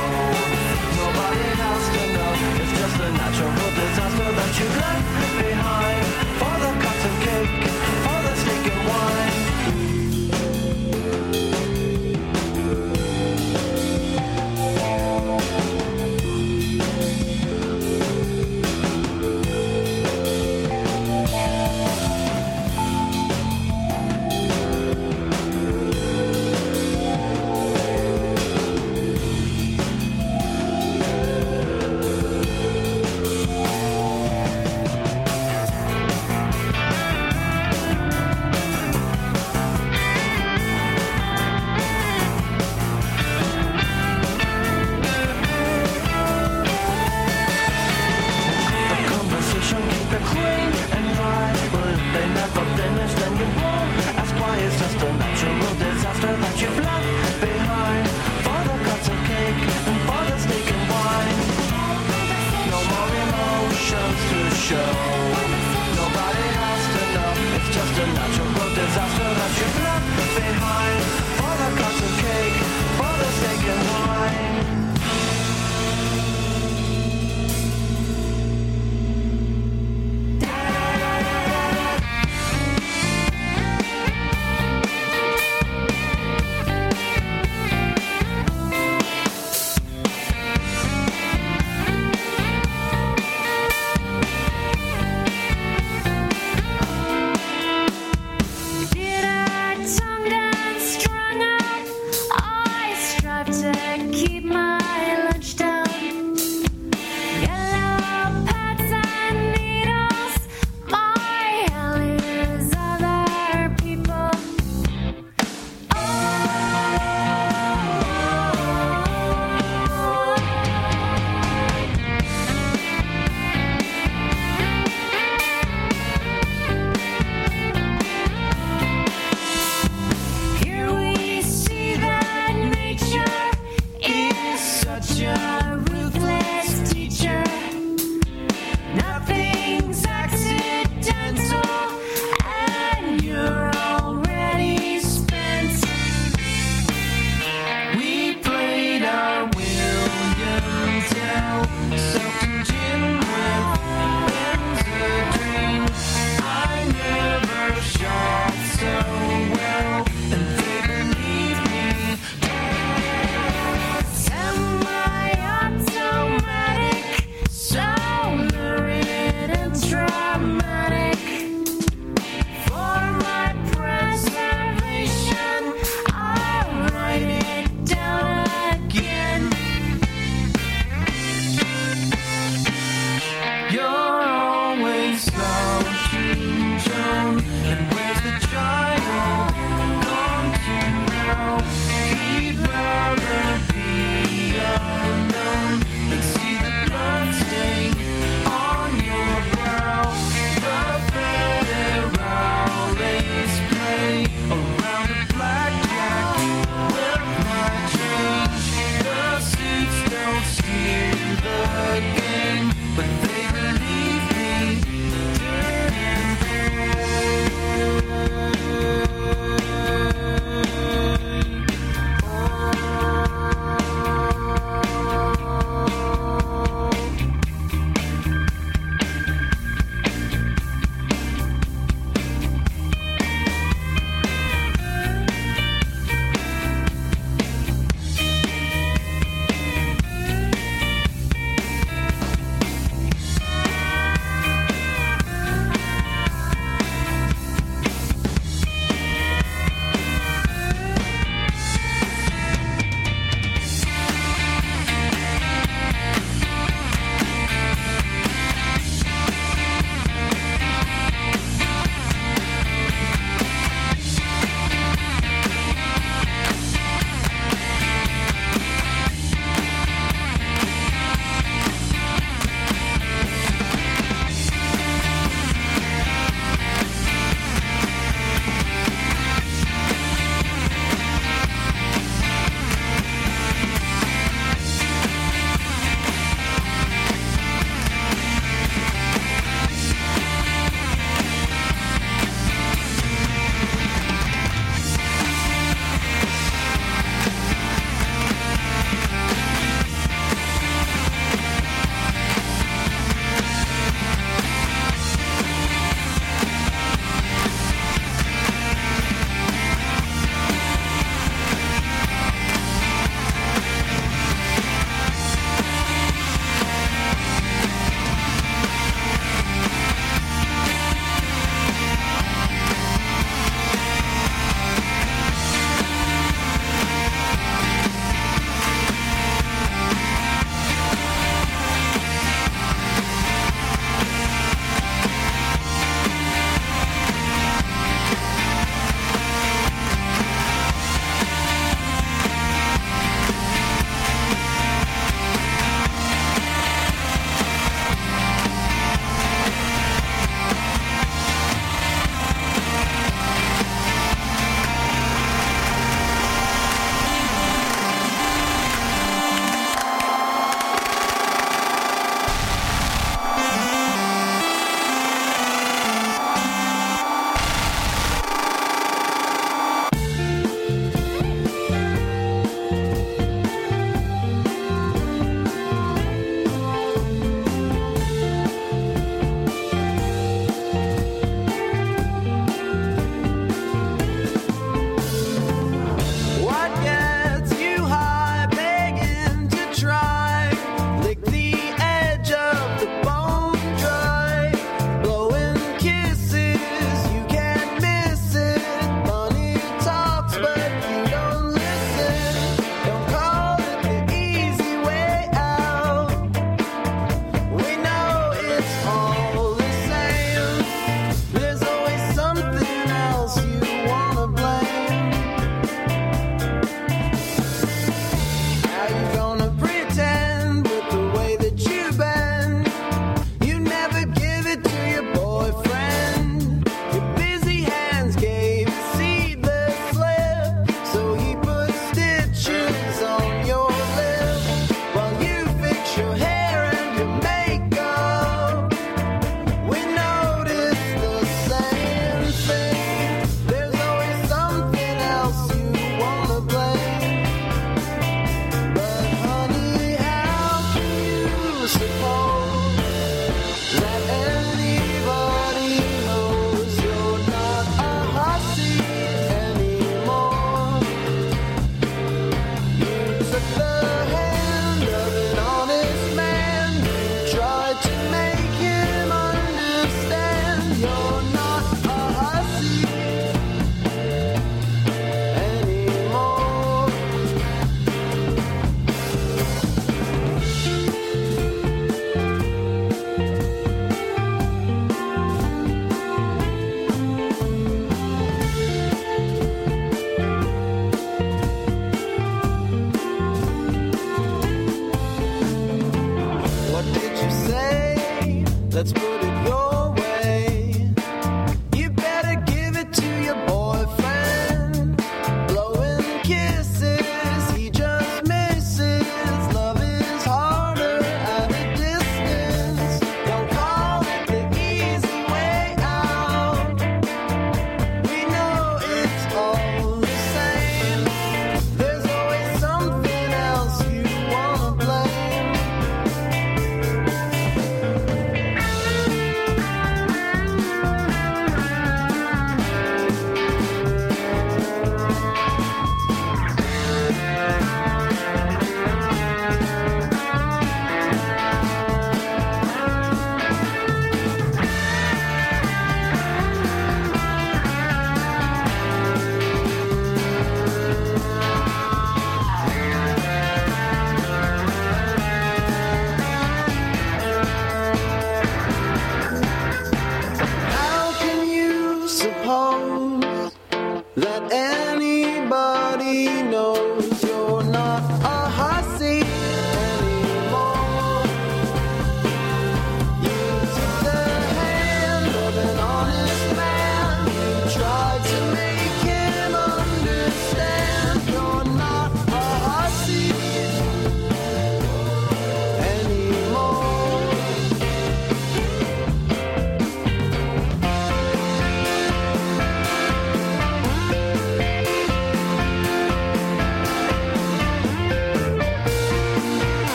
Nobody 1.01 1.45
else 1.69 1.87
to 1.95 2.03
know. 2.15 2.33
It's 2.61 2.75
just 2.81 3.01
a 3.01 3.11
natural 3.13 3.71
disaster 3.81 4.31
that 4.39 4.53
you've 4.61 4.77
left 4.77 5.39
behind. 5.39 5.68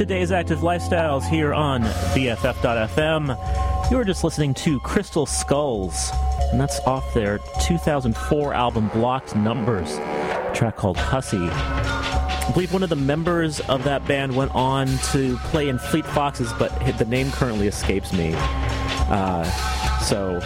Today's 0.00 0.32
active 0.32 0.60
lifestyles 0.60 1.28
here 1.28 1.52
on 1.52 1.82
BFF.FM. 1.82 3.90
You 3.90 3.98
were 3.98 4.04
just 4.06 4.24
listening 4.24 4.54
to 4.54 4.80
Crystal 4.80 5.26
Skulls, 5.26 6.10
and 6.50 6.58
that's 6.58 6.80
off 6.86 7.12
their 7.12 7.38
2004 7.60 8.54
album 8.54 8.88
Blocked 8.94 9.36
Numbers, 9.36 9.96
track 10.56 10.76
called 10.76 10.96
Hussy. 10.96 11.50
I 11.50 12.50
believe 12.54 12.72
one 12.72 12.82
of 12.82 12.88
the 12.88 12.96
members 12.96 13.60
of 13.60 13.84
that 13.84 14.08
band 14.08 14.34
went 14.34 14.54
on 14.54 14.88
to 15.12 15.36
play 15.50 15.68
in 15.68 15.78
Fleet 15.78 16.06
Foxes, 16.06 16.50
but 16.58 16.70
the 16.96 17.04
name 17.04 17.30
currently 17.32 17.66
escapes 17.66 18.14
me. 18.14 18.32
Uh, 18.34 19.44
so, 20.00 20.40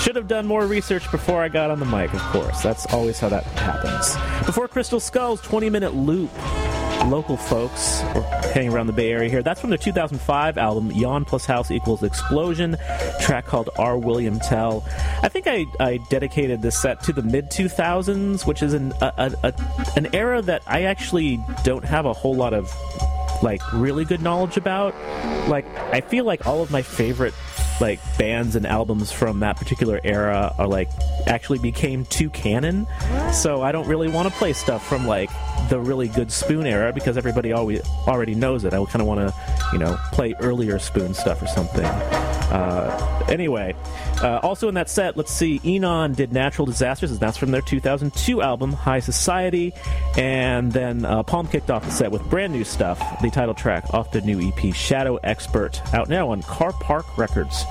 should 0.00 0.16
have 0.16 0.28
done 0.28 0.46
more 0.46 0.66
research 0.66 1.10
before 1.10 1.42
I 1.42 1.50
got 1.50 1.70
on 1.70 1.78
the 1.78 1.84
mic, 1.84 2.14
of 2.14 2.22
course. 2.22 2.62
That's 2.62 2.86
always 2.86 3.20
how 3.20 3.28
that 3.28 3.44
happens. 3.44 4.16
Before 4.46 4.66
Crystal 4.66 4.98
Skulls, 4.98 5.42
20 5.42 5.68
minute 5.68 5.94
loop. 5.94 6.30
Local 7.06 7.36
folks 7.36 8.00
hanging 8.52 8.72
around 8.72 8.86
the 8.86 8.92
Bay 8.92 9.12
Area 9.12 9.30
here. 9.30 9.42
That's 9.42 9.60
from 9.60 9.70
their 9.70 9.78
2005 9.78 10.58
album, 10.58 10.92
Yawn 10.92 11.24
Plus 11.24 11.46
House 11.46 11.70
Equals 11.70 12.02
Explosion, 12.02 12.76
track 13.20 13.46
called 13.46 13.70
R. 13.78 13.96
William 13.96 14.38
Tell. 14.40 14.84
I 15.22 15.28
think 15.28 15.46
I, 15.46 15.64
I 15.80 15.98
dedicated 16.10 16.60
this 16.60 16.80
set 16.80 17.02
to 17.04 17.12
the 17.12 17.22
mid 17.22 17.50
2000s, 17.50 18.46
which 18.46 18.62
is 18.62 18.74
an, 18.74 18.92
a, 19.00 19.32
a, 19.42 19.54
an 19.96 20.14
era 20.14 20.42
that 20.42 20.62
I 20.66 20.82
actually 20.82 21.40
don't 21.64 21.84
have 21.84 22.04
a 22.04 22.12
whole 22.12 22.34
lot 22.34 22.52
of 22.52 22.70
like 23.42 23.60
really 23.72 24.04
good 24.04 24.22
knowledge 24.22 24.56
about. 24.56 24.94
Like 25.48 25.66
I 25.92 26.00
feel 26.00 26.24
like 26.24 26.46
all 26.46 26.62
of 26.62 26.70
my 26.70 26.82
favorite 26.82 27.34
like 27.80 28.00
bands 28.18 28.56
and 28.56 28.66
albums 28.66 29.12
from 29.12 29.40
that 29.40 29.56
particular 29.56 30.00
era 30.02 30.52
are 30.58 30.66
like 30.66 30.90
actually 31.26 31.58
became 31.58 32.04
too 32.06 32.30
canon. 32.30 32.86
So 33.32 33.62
I 33.62 33.72
don't 33.72 33.86
really 33.86 34.08
want 34.08 34.28
to 34.28 34.34
play 34.34 34.52
stuff 34.52 34.86
from 34.86 35.06
like 35.06 35.30
the 35.68 35.78
really 35.78 36.08
good 36.08 36.32
Spoon 36.32 36.66
era 36.66 36.92
because 36.92 37.16
everybody 37.16 37.52
always 37.52 37.82
already 38.06 38.34
knows 38.34 38.64
it. 38.64 38.72
I 38.72 38.84
kind 38.86 39.00
of 39.00 39.06
want 39.06 39.20
to, 39.20 39.34
you 39.72 39.78
know, 39.78 39.96
play 40.12 40.34
earlier 40.40 40.78
Spoon 40.78 41.14
stuff 41.14 41.42
or 41.42 41.46
something. 41.46 41.84
Uh, 41.84 43.24
anyway, 43.28 43.74
uh, 44.22 44.40
also 44.42 44.68
in 44.68 44.74
that 44.74 44.90
set, 44.90 45.16
let's 45.16 45.32
see, 45.32 45.60
Enon 45.64 46.14
did 46.14 46.32
Natural 46.32 46.66
Disasters, 46.66 47.10
and 47.10 47.20
that's 47.20 47.36
from 47.36 47.50
their 47.50 47.60
2002 47.62 48.42
album, 48.42 48.72
High 48.72 49.00
Society. 49.00 49.72
And 50.16 50.72
then 50.72 51.04
uh, 51.04 51.22
Palm 51.22 51.46
kicked 51.46 51.70
off 51.70 51.84
the 51.84 51.90
set 51.90 52.10
with 52.10 52.22
brand 52.28 52.52
new 52.52 52.64
stuff, 52.64 52.98
the 53.22 53.30
title 53.30 53.54
track 53.54 53.94
off 53.94 54.10
the 54.10 54.20
new 54.20 54.40
EP, 54.40 54.74
Shadow 54.74 55.16
Expert, 55.16 55.80
out 55.94 56.08
now 56.08 56.30
on 56.30 56.42
Carpark 56.42 57.16
Records. 57.16 57.64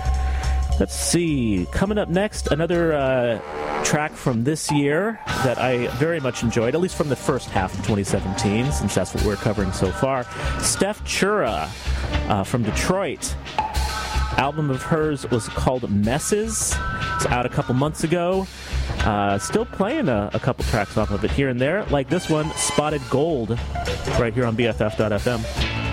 Let's 0.80 0.96
see. 0.96 1.68
Coming 1.72 1.98
up 1.98 2.08
next, 2.08 2.52
another 2.52 2.94
uh, 2.94 3.84
track 3.84 4.12
from 4.12 4.44
this 4.44 4.72
year 4.72 5.20
that 5.44 5.58
I 5.58 5.88
very 5.98 6.20
much 6.20 6.44
enjoyed, 6.44 6.76
at 6.76 6.82
least 6.82 6.96
from 6.96 7.10
the 7.10 7.16
first 7.16 7.50
half 7.50 7.74
of 7.74 7.80
2017, 7.80 8.72
since 8.72 8.94
that's 8.94 9.14
what 9.14 9.26
we're 9.26 9.38
covering 9.38 9.72
so 9.72 9.92
far. 9.92 10.24
Stef 10.60 11.02
Chura 11.02 11.68
uh, 12.30 12.44
from 12.44 12.62
Detroit. 12.62 13.36
Album 14.38 14.70
of 14.70 14.84
hers 14.84 15.30
was 15.32 15.50
called 15.50 15.90
Messes. 15.90 16.76
It's 17.16 17.26
out 17.26 17.48
a 17.48 17.50
couple 17.50 17.74
months 17.74 18.04
ago. 18.04 18.46
Uh, 19.00 19.40
still 19.40 19.66
playing 19.66 20.10
a, 20.10 20.30
a 20.34 20.40
couple 20.40 20.64
tracks 20.66 20.96
off 20.96 21.10
of 21.10 21.24
it 21.26 21.32
here 21.32 21.50
and 21.50 21.60
there, 21.60 21.84
like 21.86 22.08
this 22.08 22.30
one, 22.30 22.52
Spotted 22.52 23.02
Gold, 23.10 23.58
right 24.20 24.34
here 24.34 24.46
on 24.46 24.56
BFF.fm. 24.56 25.87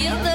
feel 0.00 0.16
the 0.24 0.29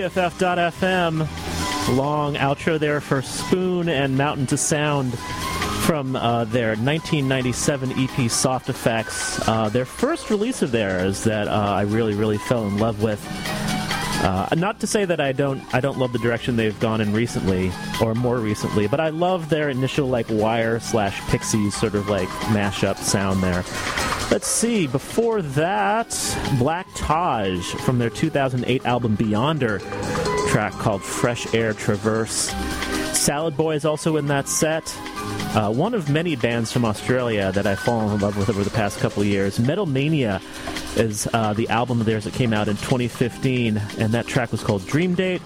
BFF.FM. 0.00 1.28
Long 1.94 2.34
outro 2.36 2.78
there 2.78 3.02
for 3.02 3.20
Spoon 3.20 3.90
and 3.90 4.16
Mountain 4.16 4.46
to 4.46 4.56
Sound 4.56 5.18
from 5.82 6.16
uh, 6.16 6.44
their 6.46 6.68
1997 6.68 7.92
EP 7.98 8.30
Soft 8.30 8.70
Effects. 8.70 9.46
Uh, 9.46 9.68
their 9.68 9.84
first 9.84 10.30
release 10.30 10.62
of 10.62 10.70
theirs 10.72 11.24
that 11.24 11.48
uh, 11.48 11.50
I 11.50 11.82
really, 11.82 12.14
really 12.14 12.38
fell 12.38 12.66
in 12.66 12.78
love 12.78 13.02
with. 13.02 13.22
Uh, 14.22 14.48
not 14.56 14.80
to 14.80 14.86
say 14.86 15.04
that 15.04 15.20
I 15.20 15.32
don't 15.32 15.62
I 15.74 15.80
don't 15.80 15.98
love 15.98 16.14
the 16.14 16.18
direction 16.18 16.56
they've 16.56 16.78
gone 16.80 17.02
in 17.02 17.12
recently 17.12 17.70
or 18.00 18.14
more 18.14 18.38
recently, 18.38 18.86
but 18.86 19.00
I 19.00 19.10
love 19.10 19.50
their 19.50 19.68
initial 19.68 20.08
like 20.08 20.26
wire 20.30 20.80
slash 20.80 21.20
pixies 21.28 21.74
sort 21.74 21.94
of 21.94 22.08
like 22.08 22.28
mashup 22.54 22.96
sound 22.96 23.42
there. 23.42 23.64
Let's 24.30 24.46
see. 24.46 24.86
Before 24.86 25.42
that, 25.42 26.08
Black 26.56 26.86
Taj 26.94 27.74
from 27.84 27.98
their 27.98 28.10
2008 28.10 28.86
album 28.86 29.16
Beyonder, 29.16 29.80
track 30.50 30.72
called 30.74 31.02
Fresh 31.02 31.52
Air 31.52 31.72
Traverse. 31.72 32.54
Salad 33.12 33.56
Boy 33.56 33.74
is 33.74 33.84
also 33.84 34.16
in 34.16 34.28
that 34.28 34.48
set. 34.48 34.96
Uh, 35.52 35.72
one 35.72 35.94
of 35.94 36.08
many 36.08 36.36
bands 36.36 36.70
from 36.70 36.84
Australia 36.84 37.50
that 37.50 37.66
I've 37.66 37.80
fallen 37.80 38.14
in 38.14 38.20
love 38.20 38.36
with 38.36 38.48
over 38.48 38.62
the 38.62 38.70
past 38.70 39.00
couple 39.00 39.20
of 39.22 39.26
years. 39.26 39.58
Metal 39.58 39.84
Mania 39.84 40.40
is 40.94 41.28
uh, 41.32 41.52
the 41.52 41.68
album 41.68 41.98
of 41.98 42.06
theirs 42.06 42.22
that 42.22 42.32
came 42.32 42.52
out 42.52 42.68
in 42.68 42.76
2015, 42.76 43.78
and 43.98 44.12
that 44.12 44.28
track 44.28 44.52
was 44.52 44.62
called 44.62 44.86
Dream 44.86 45.16
Date. 45.16 45.42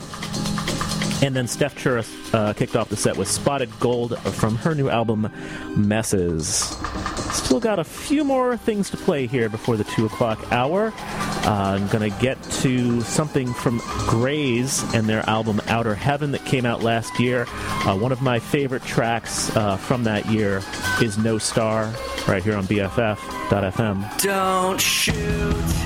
And 1.23 1.35
then 1.35 1.47
Stef 1.47 1.77
Chura's 1.77 2.35
uh, 2.35 2.53
kicked 2.53 2.77
off 2.77 2.89
the 2.89 2.97
set 2.97 3.16
with 3.16 3.28
Spotted 3.28 3.70
Gold 3.81 4.19
from 4.19 4.57
her 4.57 4.74
new 4.74 4.89
album 4.89 5.31
Messes. 5.77 6.77
Still 7.32 7.61
got 7.61 7.78
a 7.78 7.85
few 7.85 8.24
more 8.24 8.57
things 8.57 8.91
to 8.91 8.97
play 8.97 9.27
here 9.27 9.49
before 9.49 9.77
the 9.77 9.85
2 9.85 10.07
o'clock 10.07 10.53
hour. 10.53 10.93
Uh, 10.97 11.77
I'm 11.78 11.89
going 11.89 12.11
to 12.11 12.19
get 12.20 12.43
to 12.43 13.01
something 13.03 13.53
from 13.53 13.81
Greys 14.07 14.82
and 14.95 15.09
their 15.09 15.28
album 15.28 15.61
Outer 15.69 15.95
Heaven 15.95 16.32
that 16.32 16.45
came 16.45 16.65
out 16.65 16.82
last 16.82 17.19
year. 17.19 17.47
Uh, 17.49 17.97
one 17.97 18.12
of 18.12 18.23
my 18.23 18.39
favorite 18.39 18.82
tracks 18.82 19.55
uh, 19.57 19.77
from 19.77 20.05
that 20.05 20.27
year 20.27 20.62
is 21.03 21.19
No 21.19 21.39
Star, 21.39 21.93
right 22.27 22.43
here 22.43 22.57
on 22.57 22.65
BFF.fm. 22.65 24.20
Don't 24.23 24.81
shoot. 24.81 25.85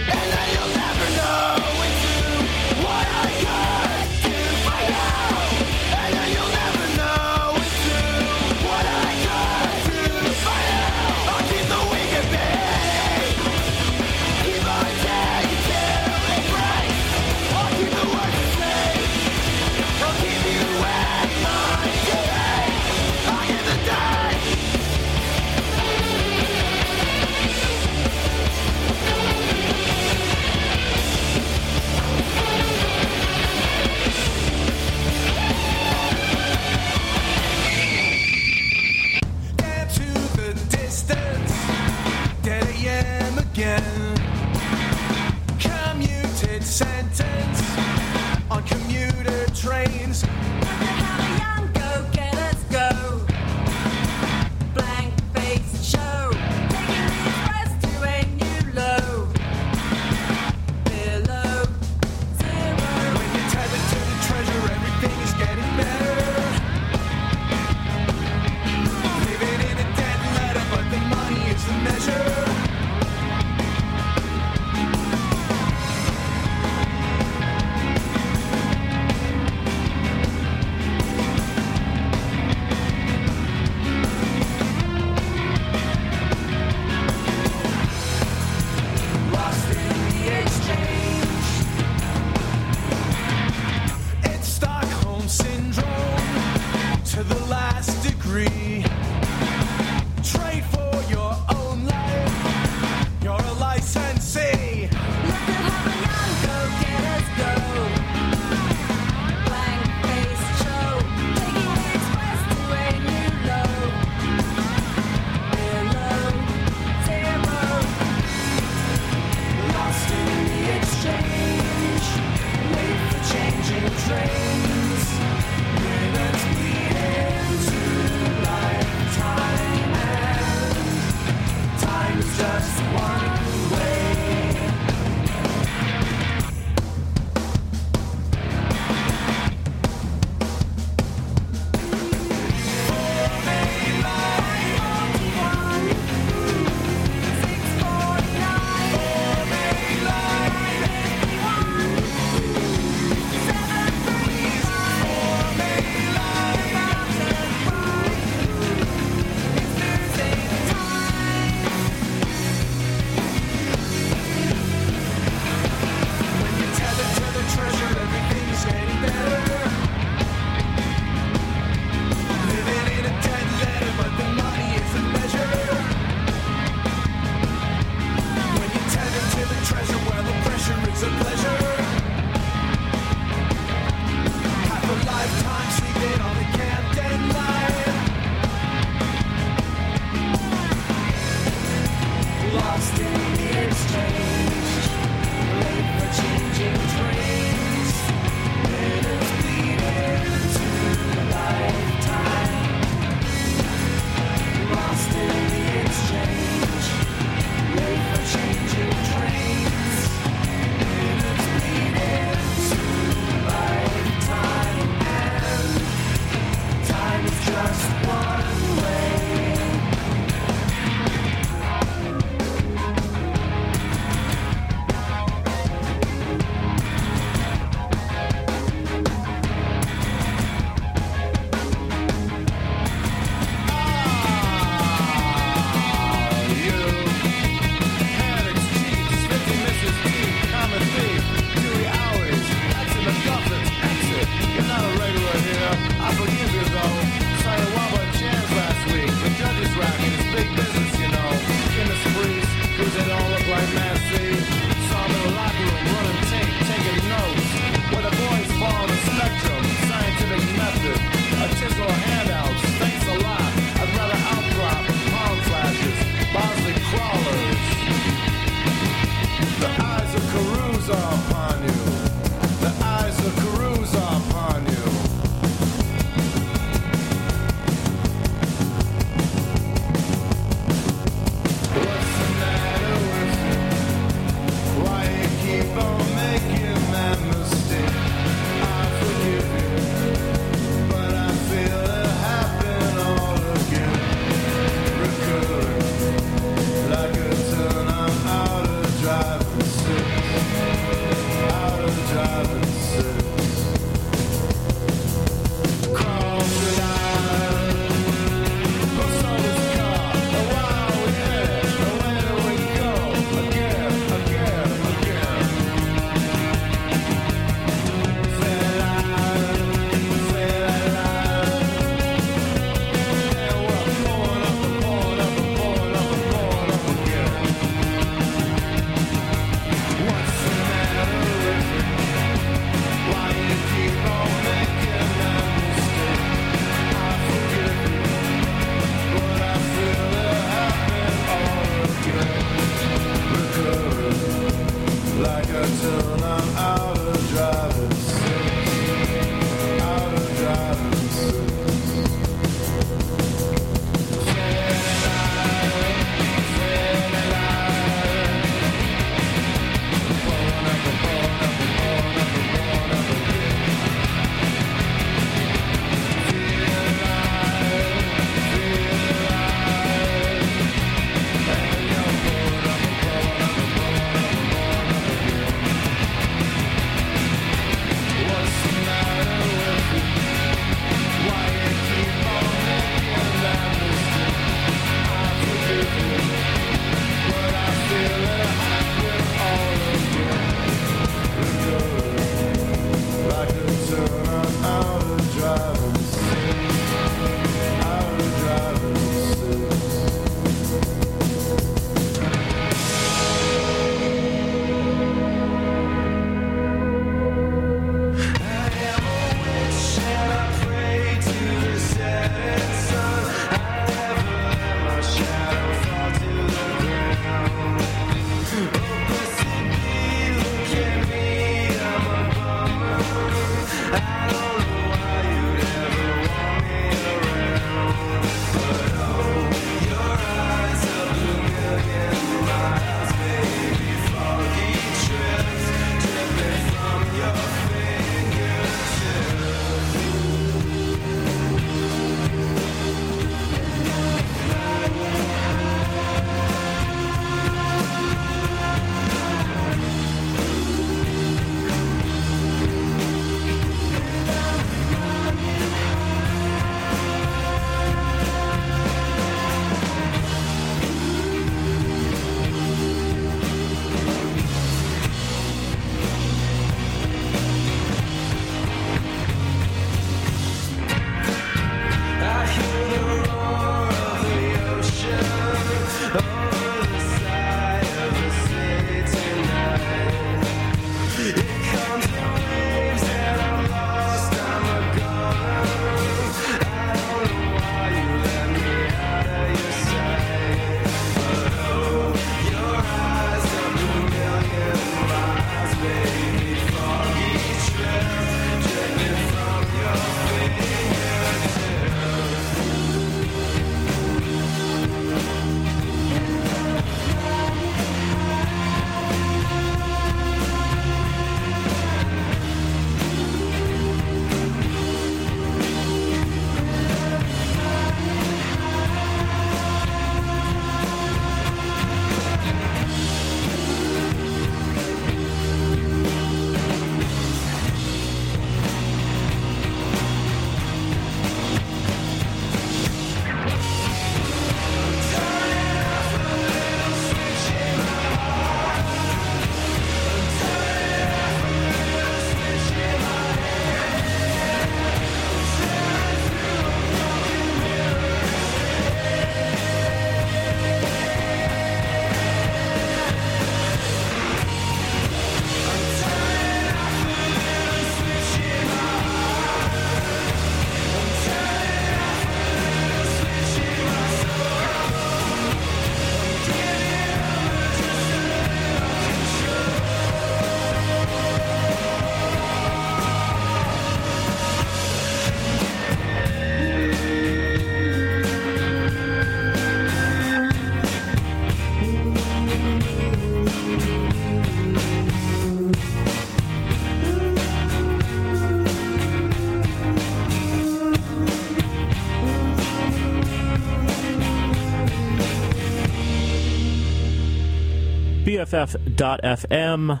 BFF.FM 598.38 600.00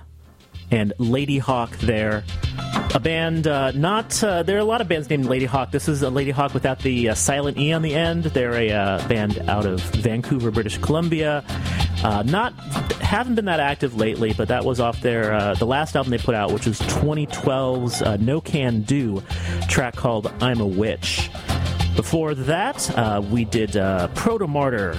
and 0.70 0.92
Ladyhawk 0.98 1.76
there. 1.78 2.22
A 2.94 3.00
band, 3.00 3.48
uh, 3.48 3.72
not, 3.72 4.22
uh, 4.22 4.44
there 4.44 4.56
are 4.56 4.60
a 4.60 4.64
lot 4.64 4.80
of 4.80 4.86
bands 4.86 5.10
named 5.10 5.24
Ladyhawk. 5.24 5.72
This 5.72 5.88
is 5.88 6.04
a 6.04 6.06
Ladyhawk 6.06 6.54
without 6.54 6.78
the 6.78 7.08
uh, 7.08 7.14
silent 7.14 7.58
E 7.58 7.72
on 7.72 7.82
the 7.82 7.96
end. 7.96 8.24
They're 8.24 8.54
a 8.54 8.70
uh, 8.70 9.08
band 9.08 9.38
out 9.48 9.66
of 9.66 9.80
Vancouver, 9.80 10.52
British 10.52 10.78
Columbia. 10.78 11.44
Uh, 12.04 12.22
not, 12.26 12.54
haven't 13.00 13.34
been 13.34 13.46
that 13.46 13.58
active 13.58 13.96
lately, 13.96 14.32
but 14.34 14.46
that 14.46 14.64
was 14.64 14.78
off 14.78 15.00
their, 15.00 15.34
uh, 15.34 15.54
the 15.54 15.66
last 15.66 15.96
album 15.96 16.12
they 16.12 16.18
put 16.18 16.36
out, 16.36 16.52
which 16.52 16.66
was 16.66 16.78
2012's 16.82 18.02
uh, 18.02 18.16
No 18.18 18.40
Can 18.40 18.82
Do 18.82 19.20
track 19.68 19.96
called 19.96 20.32
I'm 20.40 20.60
a 20.60 20.66
Witch. 20.66 21.28
Before 21.96 22.36
that, 22.36 23.26
we 23.32 23.44
did 23.44 23.70
Protomartyr, 23.70 24.96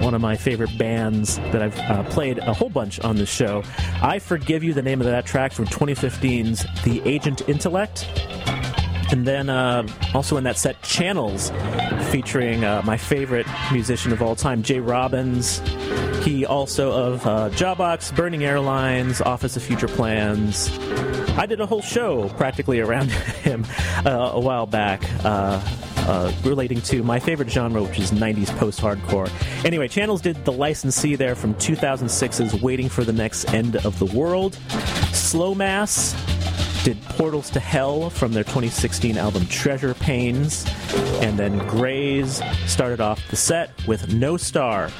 one 0.00 0.14
of 0.14 0.20
my 0.20 0.36
favorite 0.36 0.76
bands 0.78 1.36
that 1.36 1.62
I've 1.62 1.78
uh, 1.78 2.02
played 2.04 2.38
a 2.38 2.52
whole 2.52 2.68
bunch 2.70 3.00
on 3.00 3.16
this 3.16 3.28
show. 3.28 3.62
I 4.02 4.18
Forgive 4.18 4.62
You, 4.62 4.74
the 4.74 4.82
name 4.82 5.00
of 5.00 5.06
that 5.06 5.26
track 5.26 5.52
from 5.52 5.66
2015's 5.66 6.64
The 6.84 7.02
Agent 7.08 7.48
Intellect. 7.48 8.06
And 9.10 9.26
then 9.26 9.48
uh, 9.48 9.86
also 10.14 10.36
in 10.36 10.44
that 10.44 10.58
set, 10.58 10.82
Channels, 10.82 11.50
featuring 12.10 12.64
uh, 12.64 12.82
my 12.84 12.96
favorite 12.96 13.46
musician 13.72 14.12
of 14.12 14.20
all 14.20 14.34
time, 14.34 14.62
J. 14.62 14.80
Robbins. 14.80 15.62
He 16.24 16.44
also 16.44 16.90
of 16.90 17.26
uh, 17.26 17.50
Jawbox, 17.50 18.14
Burning 18.16 18.44
Airlines, 18.44 19.20
Office 19.20 19.56
of 19.56 19.62
Future 19.62 19.86
Plans. 19.86 20.76
I 21.38 21.46
did 21.46 21.60
a 21.60 21.66
whole 21.66 21.82
show 21.82 22.28
practically 22.30 22.80
around 22.80 23.10
him 23.42 23.64
uh, 24.04 24.30
a 24.32 24.40
while 24.40 24.66
back. 24.66 25.02
Uh, 26.06 26.32
relating 26.44 26.80
to 26.80 27.02
my 27.02 27.18
favorite 27.18 27.50
genre, 27.50 27.82
which 27.82 27.98
is 27.98 28.12
90s 28.12 28.56
post 28.58 28.80
hardcore. 28.80 29.28
Anyway, 29.64 29.88
Channels 29.88 30.20
did 30.20 30.44
the 30.44 30.52
licensee 30.52 31.16
there 31.16 31.34
from 31.34 31.52
2006's 31.56 32.62
Waiting 32.62 32.88
for 32.88 33.02
the 33.02 33.12
Next 33.12 33.52
End 33.52 33.74
of 33.84 33.98
the 33.98 34.06
World. 34.06 34.54
Slow 35.12 35.52
Mass 35.52 36.14
did 36.84 37.02
Portals 37.02 37.50
to 37.50 37.58
Hell 37.58 38.10
from 38.10 38.32
their 38.32 38.44
2016 38.44 39.18
album 39.18 39.44
Treasure 39.46 39.94
Pains. 39.94 40.64
And 41.20 41.36
then 41.36 41.58
Greys 41.66 42.40
started 42.66 43.00
off 43.00 43.20
the 43.28 43.34
set 43.34 43.70
with 43.88 44.14
No 44.14 44.36
Star 44.36 44.90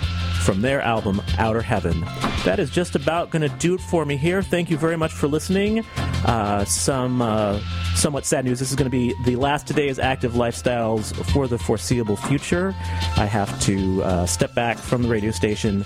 from 0.46 0.60
their 0.60 0.80
album 0.80 1.20
Outer 1.38 1.60
Heaven. 1.60 2.00
That 2.44 2.60
is 2.60 2.70
just 2.70 2.94
about 2.94 3.30
going 3.30 3.42
to 3.42 3.54
do 3.56 3.74
it 3.74 3.80
for 3.80 4.04
me 4.04 4.16
here. 4.16 4.42
Thank 4.42 4.70
you 4.70 4.76
very 4.76 4.96
much 4.96 5.12
for 5.12 5.26
listening. 5.26 5.84
Uh, 6.24 6.64
some 6.64 7.20
uh, 7.20 7.60
somewhat 7.96 8.24
sad 8.24 8.44
news. 8.44 8.60
This 8.60 8.70
is 8.70 8.76
going 8.76 8.88
to 8.88 8.96
be 8.96 9.12
the 9.24 9.34
last 9.34 9.66
today's 9.66 9.98
active 9.98 10.34
lifestyles 10.34 11.12
for 11.32 11.48
the 11.48 11.58
foreseeable 11.58 12.14
future. 12.14 12.76
I 13.16 13.26
have 13.26 13.60
to 13.62 14.04
uh, 14.04 14.26
step 14.26 14.54
back 14.54 14.78
from 14.78 15.02
the 15.02 15.08
radio 15.08 15.32
station, 15.32 15.84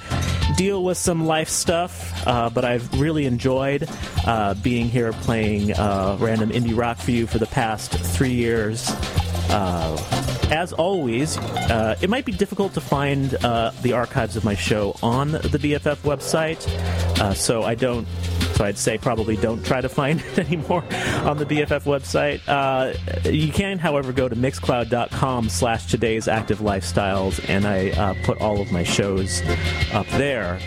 deal 0.58 0.84
with 0.84 0.98
some 0.98 1.24
life 1.24 1.48
stuff, 1.48 2.26
uh, 2.26 2.50
but 2.50 2.66
I've 2.66 3.00
really 3.00 3.24
enjoyed 3.24 3.88
uh, 4.26 4.52
being 4.54 4.90
here 4.90 5.14
playing 5.14 5.72
uh, 5.72 6.18
random 6.20 6.50
indie 6.50 6.76
rock 6.76 6.98
for 6.98 7.12
you 7.12 7.26
for 7.26 7.38
the 7.38 7.46
past 7.46 7.92
three 7.92 8.34
years. 8.34 8.90
As 10.50 10.72
always, 10.72 11.38
uh, 11.38 11.96
it 12.00 12.10
might 12.10 12.24
be 12.24 12.32
difficult 12.32 12.74
to 12.74 12.80
find 12.80 13.34
uh, 13.44 13.70
the 13.82 13.92
archives 13.92 14.36
of 14.36 14.44
my 14.44 14.54
show 14.54 14.96
on 15.00 15.30
the 15.30 15.58
BFF 15.58 15.98
website, 15.98 16.66
uh, 17.20 17.32
so 17.34 17.62
I 17.62 17.76
don't. 17.76 18.06
So 18.54 18.64
I'd 18.64 18.76
say 18.76 18.98
probably 18.98 19.36
don't 19.36 19.64
try 19.64 19.80
to 19.80 19.88
find 19.88 20.20
it 20.32 20.38
anymore 20.40 20.84
on 21.24 21.38
the 21.38 21.46
BFF 21.46 21.84
website. 21.84 22.40
Uh, 22.48 22.92
you 23.28 23.52
can, 23.52 23.78
however, 23.78 24.12
go 24.12 24.28
to 24.28 24.34
mixcloud.com 24.34 25.48
slash 25.48 25.86
today's 25.86 26.26
active 26.26 26.58
lifestyles, 26.58 27.42
and 27.48 27.64
I 27.66 27.90
uh, 27.90 28.14
put 28.24 28.40
all 28.40 28.60
of 28.60 28.72
my 28.72 28.82
shows 28.82 29.42
up 29.92 30.06
there. 30.08 30.58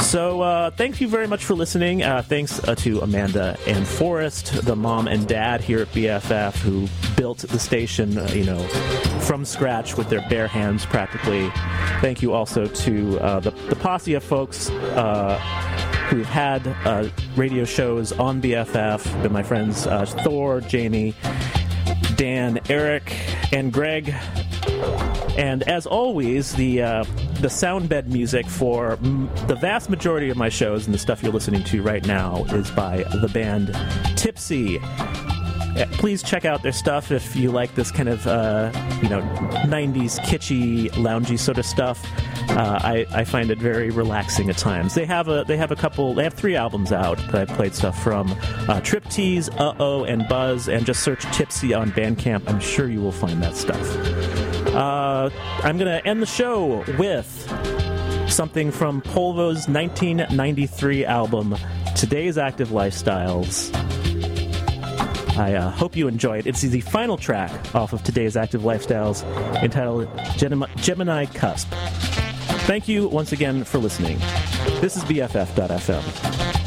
So, 0.00 0.42
uh, 0.42 0.70
thank 0.70 1.00
you 1.00 1.08
very 1.08 1.26
much 1.26 1.44
for 1.44 1.54
listening. 1.54 2.02
Uh, 2.02 2.22
thanks 2.22 2.62
uh, 2.68 2.74
to 2.76 3.00
Amanda 3.00 3.56
and 3.66 3.86
Forrest, 3.86 4.64
the 4.64 4.76
mom 4.76 5.08
and 5.08 5.26
dad 5.26 5.60
here 5.60 5.80
at 5.80 5.88
BFF, 5.88 6.56
who 6.56 6.88
built 7.16 7.38
the 7.38 7.58
station, 7.58 8.18
uh, 8.18 8.28
you 8.32 8.44
know, 8.44 8.62
from 9.20 9.44
scratch 9.44 9.96
with 9.96 10.08
their 10.10 10.26
bare 10.28 10.48
hands 10.48 10.84
practically. 10.84 11.50
Thank 12.00 12.20
you 12.20 12.32
also 12.32 12.66
to 12.66 13.20
uh, 13.20 13.40
the, 13.40 13.50
the 13.50 13.76
posse 13.76 14.14
of 14.14 14.22
folks 14.22 14.68
uh, 14.70 15.38
who've 16.10 16.26
had 16.26 16.66
radio 17.36 17.64
shows 17.64 18.12
on 18.12 18.42
BFF. 18.42 19.30
My 19.30 19.42
friends 19.42 19.84
Thor, 20.24 20.60
Jamie, 20.60 21.14
Dan, 22.16 22.60
Eric, 22.68 23.14
and 23.52 23.72
Greg. 23.72 24.14
And 25.36 25.62
as 25.64 25.86
always, 25.86 26.52
the 26.54 26.82
uh, 26.82 27.04
the 27.40 27.48
sound 27.48 27.88
bed 27.88 28.12
music 28.12 28.46
for 28.46 28.92
m- 28.94 29.30
the 29.46 29.54
vast 29.54 29.88
majority 29.88 30.28
of 30.30 30.36
my 30.36 30.48
shows 30.50 30.84
and 30.86 30.94
the 30.94 30.98
stuff 30.98 31.22
you're 31.22 31.32
listening 31.32 31.64
to 31.64 31.82
right 31.82 32.04
now 32.06 32.44
is 32.50 32.70
by 32.70 32.98
the 33.20 33.28
band 33.32 33.74
Tipsy. 34.16 34.78
Uh, 34.78 35.86
Please 35.92 36.22
check 36.22 36.44
out 36.44 36.62
their 36.62 36.70
stuff 36.72 37.10
if 37.10 37.34
you 37.34 37.50
like 37.50 37.74
this 37.74 37.90
kind 37.90 38.10
of 38.10 38.26
uh, 38.26 38.70
you 39.02 39.08
know 39.08 39.22
90s 39.64 40.18
kitschy, 40.20 40.90
loungy 40.90 41.38
sort 41.38 41.56
of 41.56 41.64
stuff. 41.64 42.04
Uh, 42.50 42.78
I, 42.82 43.06
I 43.10 43.24
find 43.24 43.50
it 43.50 43.58
very 43.58 43.88
relaxing 43.88 44.50
at 44.50 44.58
times. 44.58 44.94
They 44.94 45.06
have 45.06 45.28
a 45.28 45.44
they 45.48 45.56
have 45.56 45.70
a 45.70 45.76
couple 45.76 46.12
they 46.12 46.24
have 46.24 46.34
three 46.34 46.56
albums 46.56 46.92
out 46.92 47.16
that 47.30 47.34
I've 47.48 47.56
played 47.56 47.74
stuff 47.74 48.02
from 48.02 48.34
uh, 48.68 48.80
Trip 48.82 49.04
Uh 49.06 49.74
Oh, 49.78 50.04
and 50.04 50.28
Buzz, 50.28 50.68
and 50.68 50.84
just 50.84 51.02
search 51.02 51.22
Tipsy 51.34 51.72
on 51.72 51.90
Bandcamp. 51.92 52.46
I'm 52.50 52.60
sure 52.60 52.88
you 52.90 53.00
will 53.00 53.12
find 53.12 53.42
that 53.42 53.56
stuff. 53.56 53.80
Uh, 54.72 55.28
I'm 55.62 55.76
going 55.76 55.90
to 55.90 56.06
end 56.08 56.22
the 56.22 56.26
show 56.26 56.82
with 56.98 57.26
something 58.30 58.70
from 58.70 59.02
Polvo's 59.02 59.68
1993 59.68 61.04
album, 61.04 61.56
Today's 61.94 62.38
Active 62.38 62.70
Lifestyles. 62.70 63.70
I 65.36 65.54
uh, 65.54 65.70
hope 65.70 65.94
you 65.94 66.08
enjoy 66.08 66.38
it. 66.38 66.46
It's 66.46 66.62
the 66.62 66.80
final 66.80 67.18
track 67.18 67.74
off 67.74 67.92
of 67.92 68.02
Today's 68.02 68.36
Active 68.36 68.62
Lifestyles 68.62 69.24
entitled 69.62 70.08
Gemini, 70.36 70.66
Gemini 70.76 71.26
Cusp. 71.26 71.68
Thank 72.66 72.88
you 72.88 73.08
once 73.08 73.32
again 73.32 73.64
for 73.64 73.78
listening. 73.78 74.18
This 74.80 74.96
is 74.96 75.04
BFF.FM. 75.04 76.61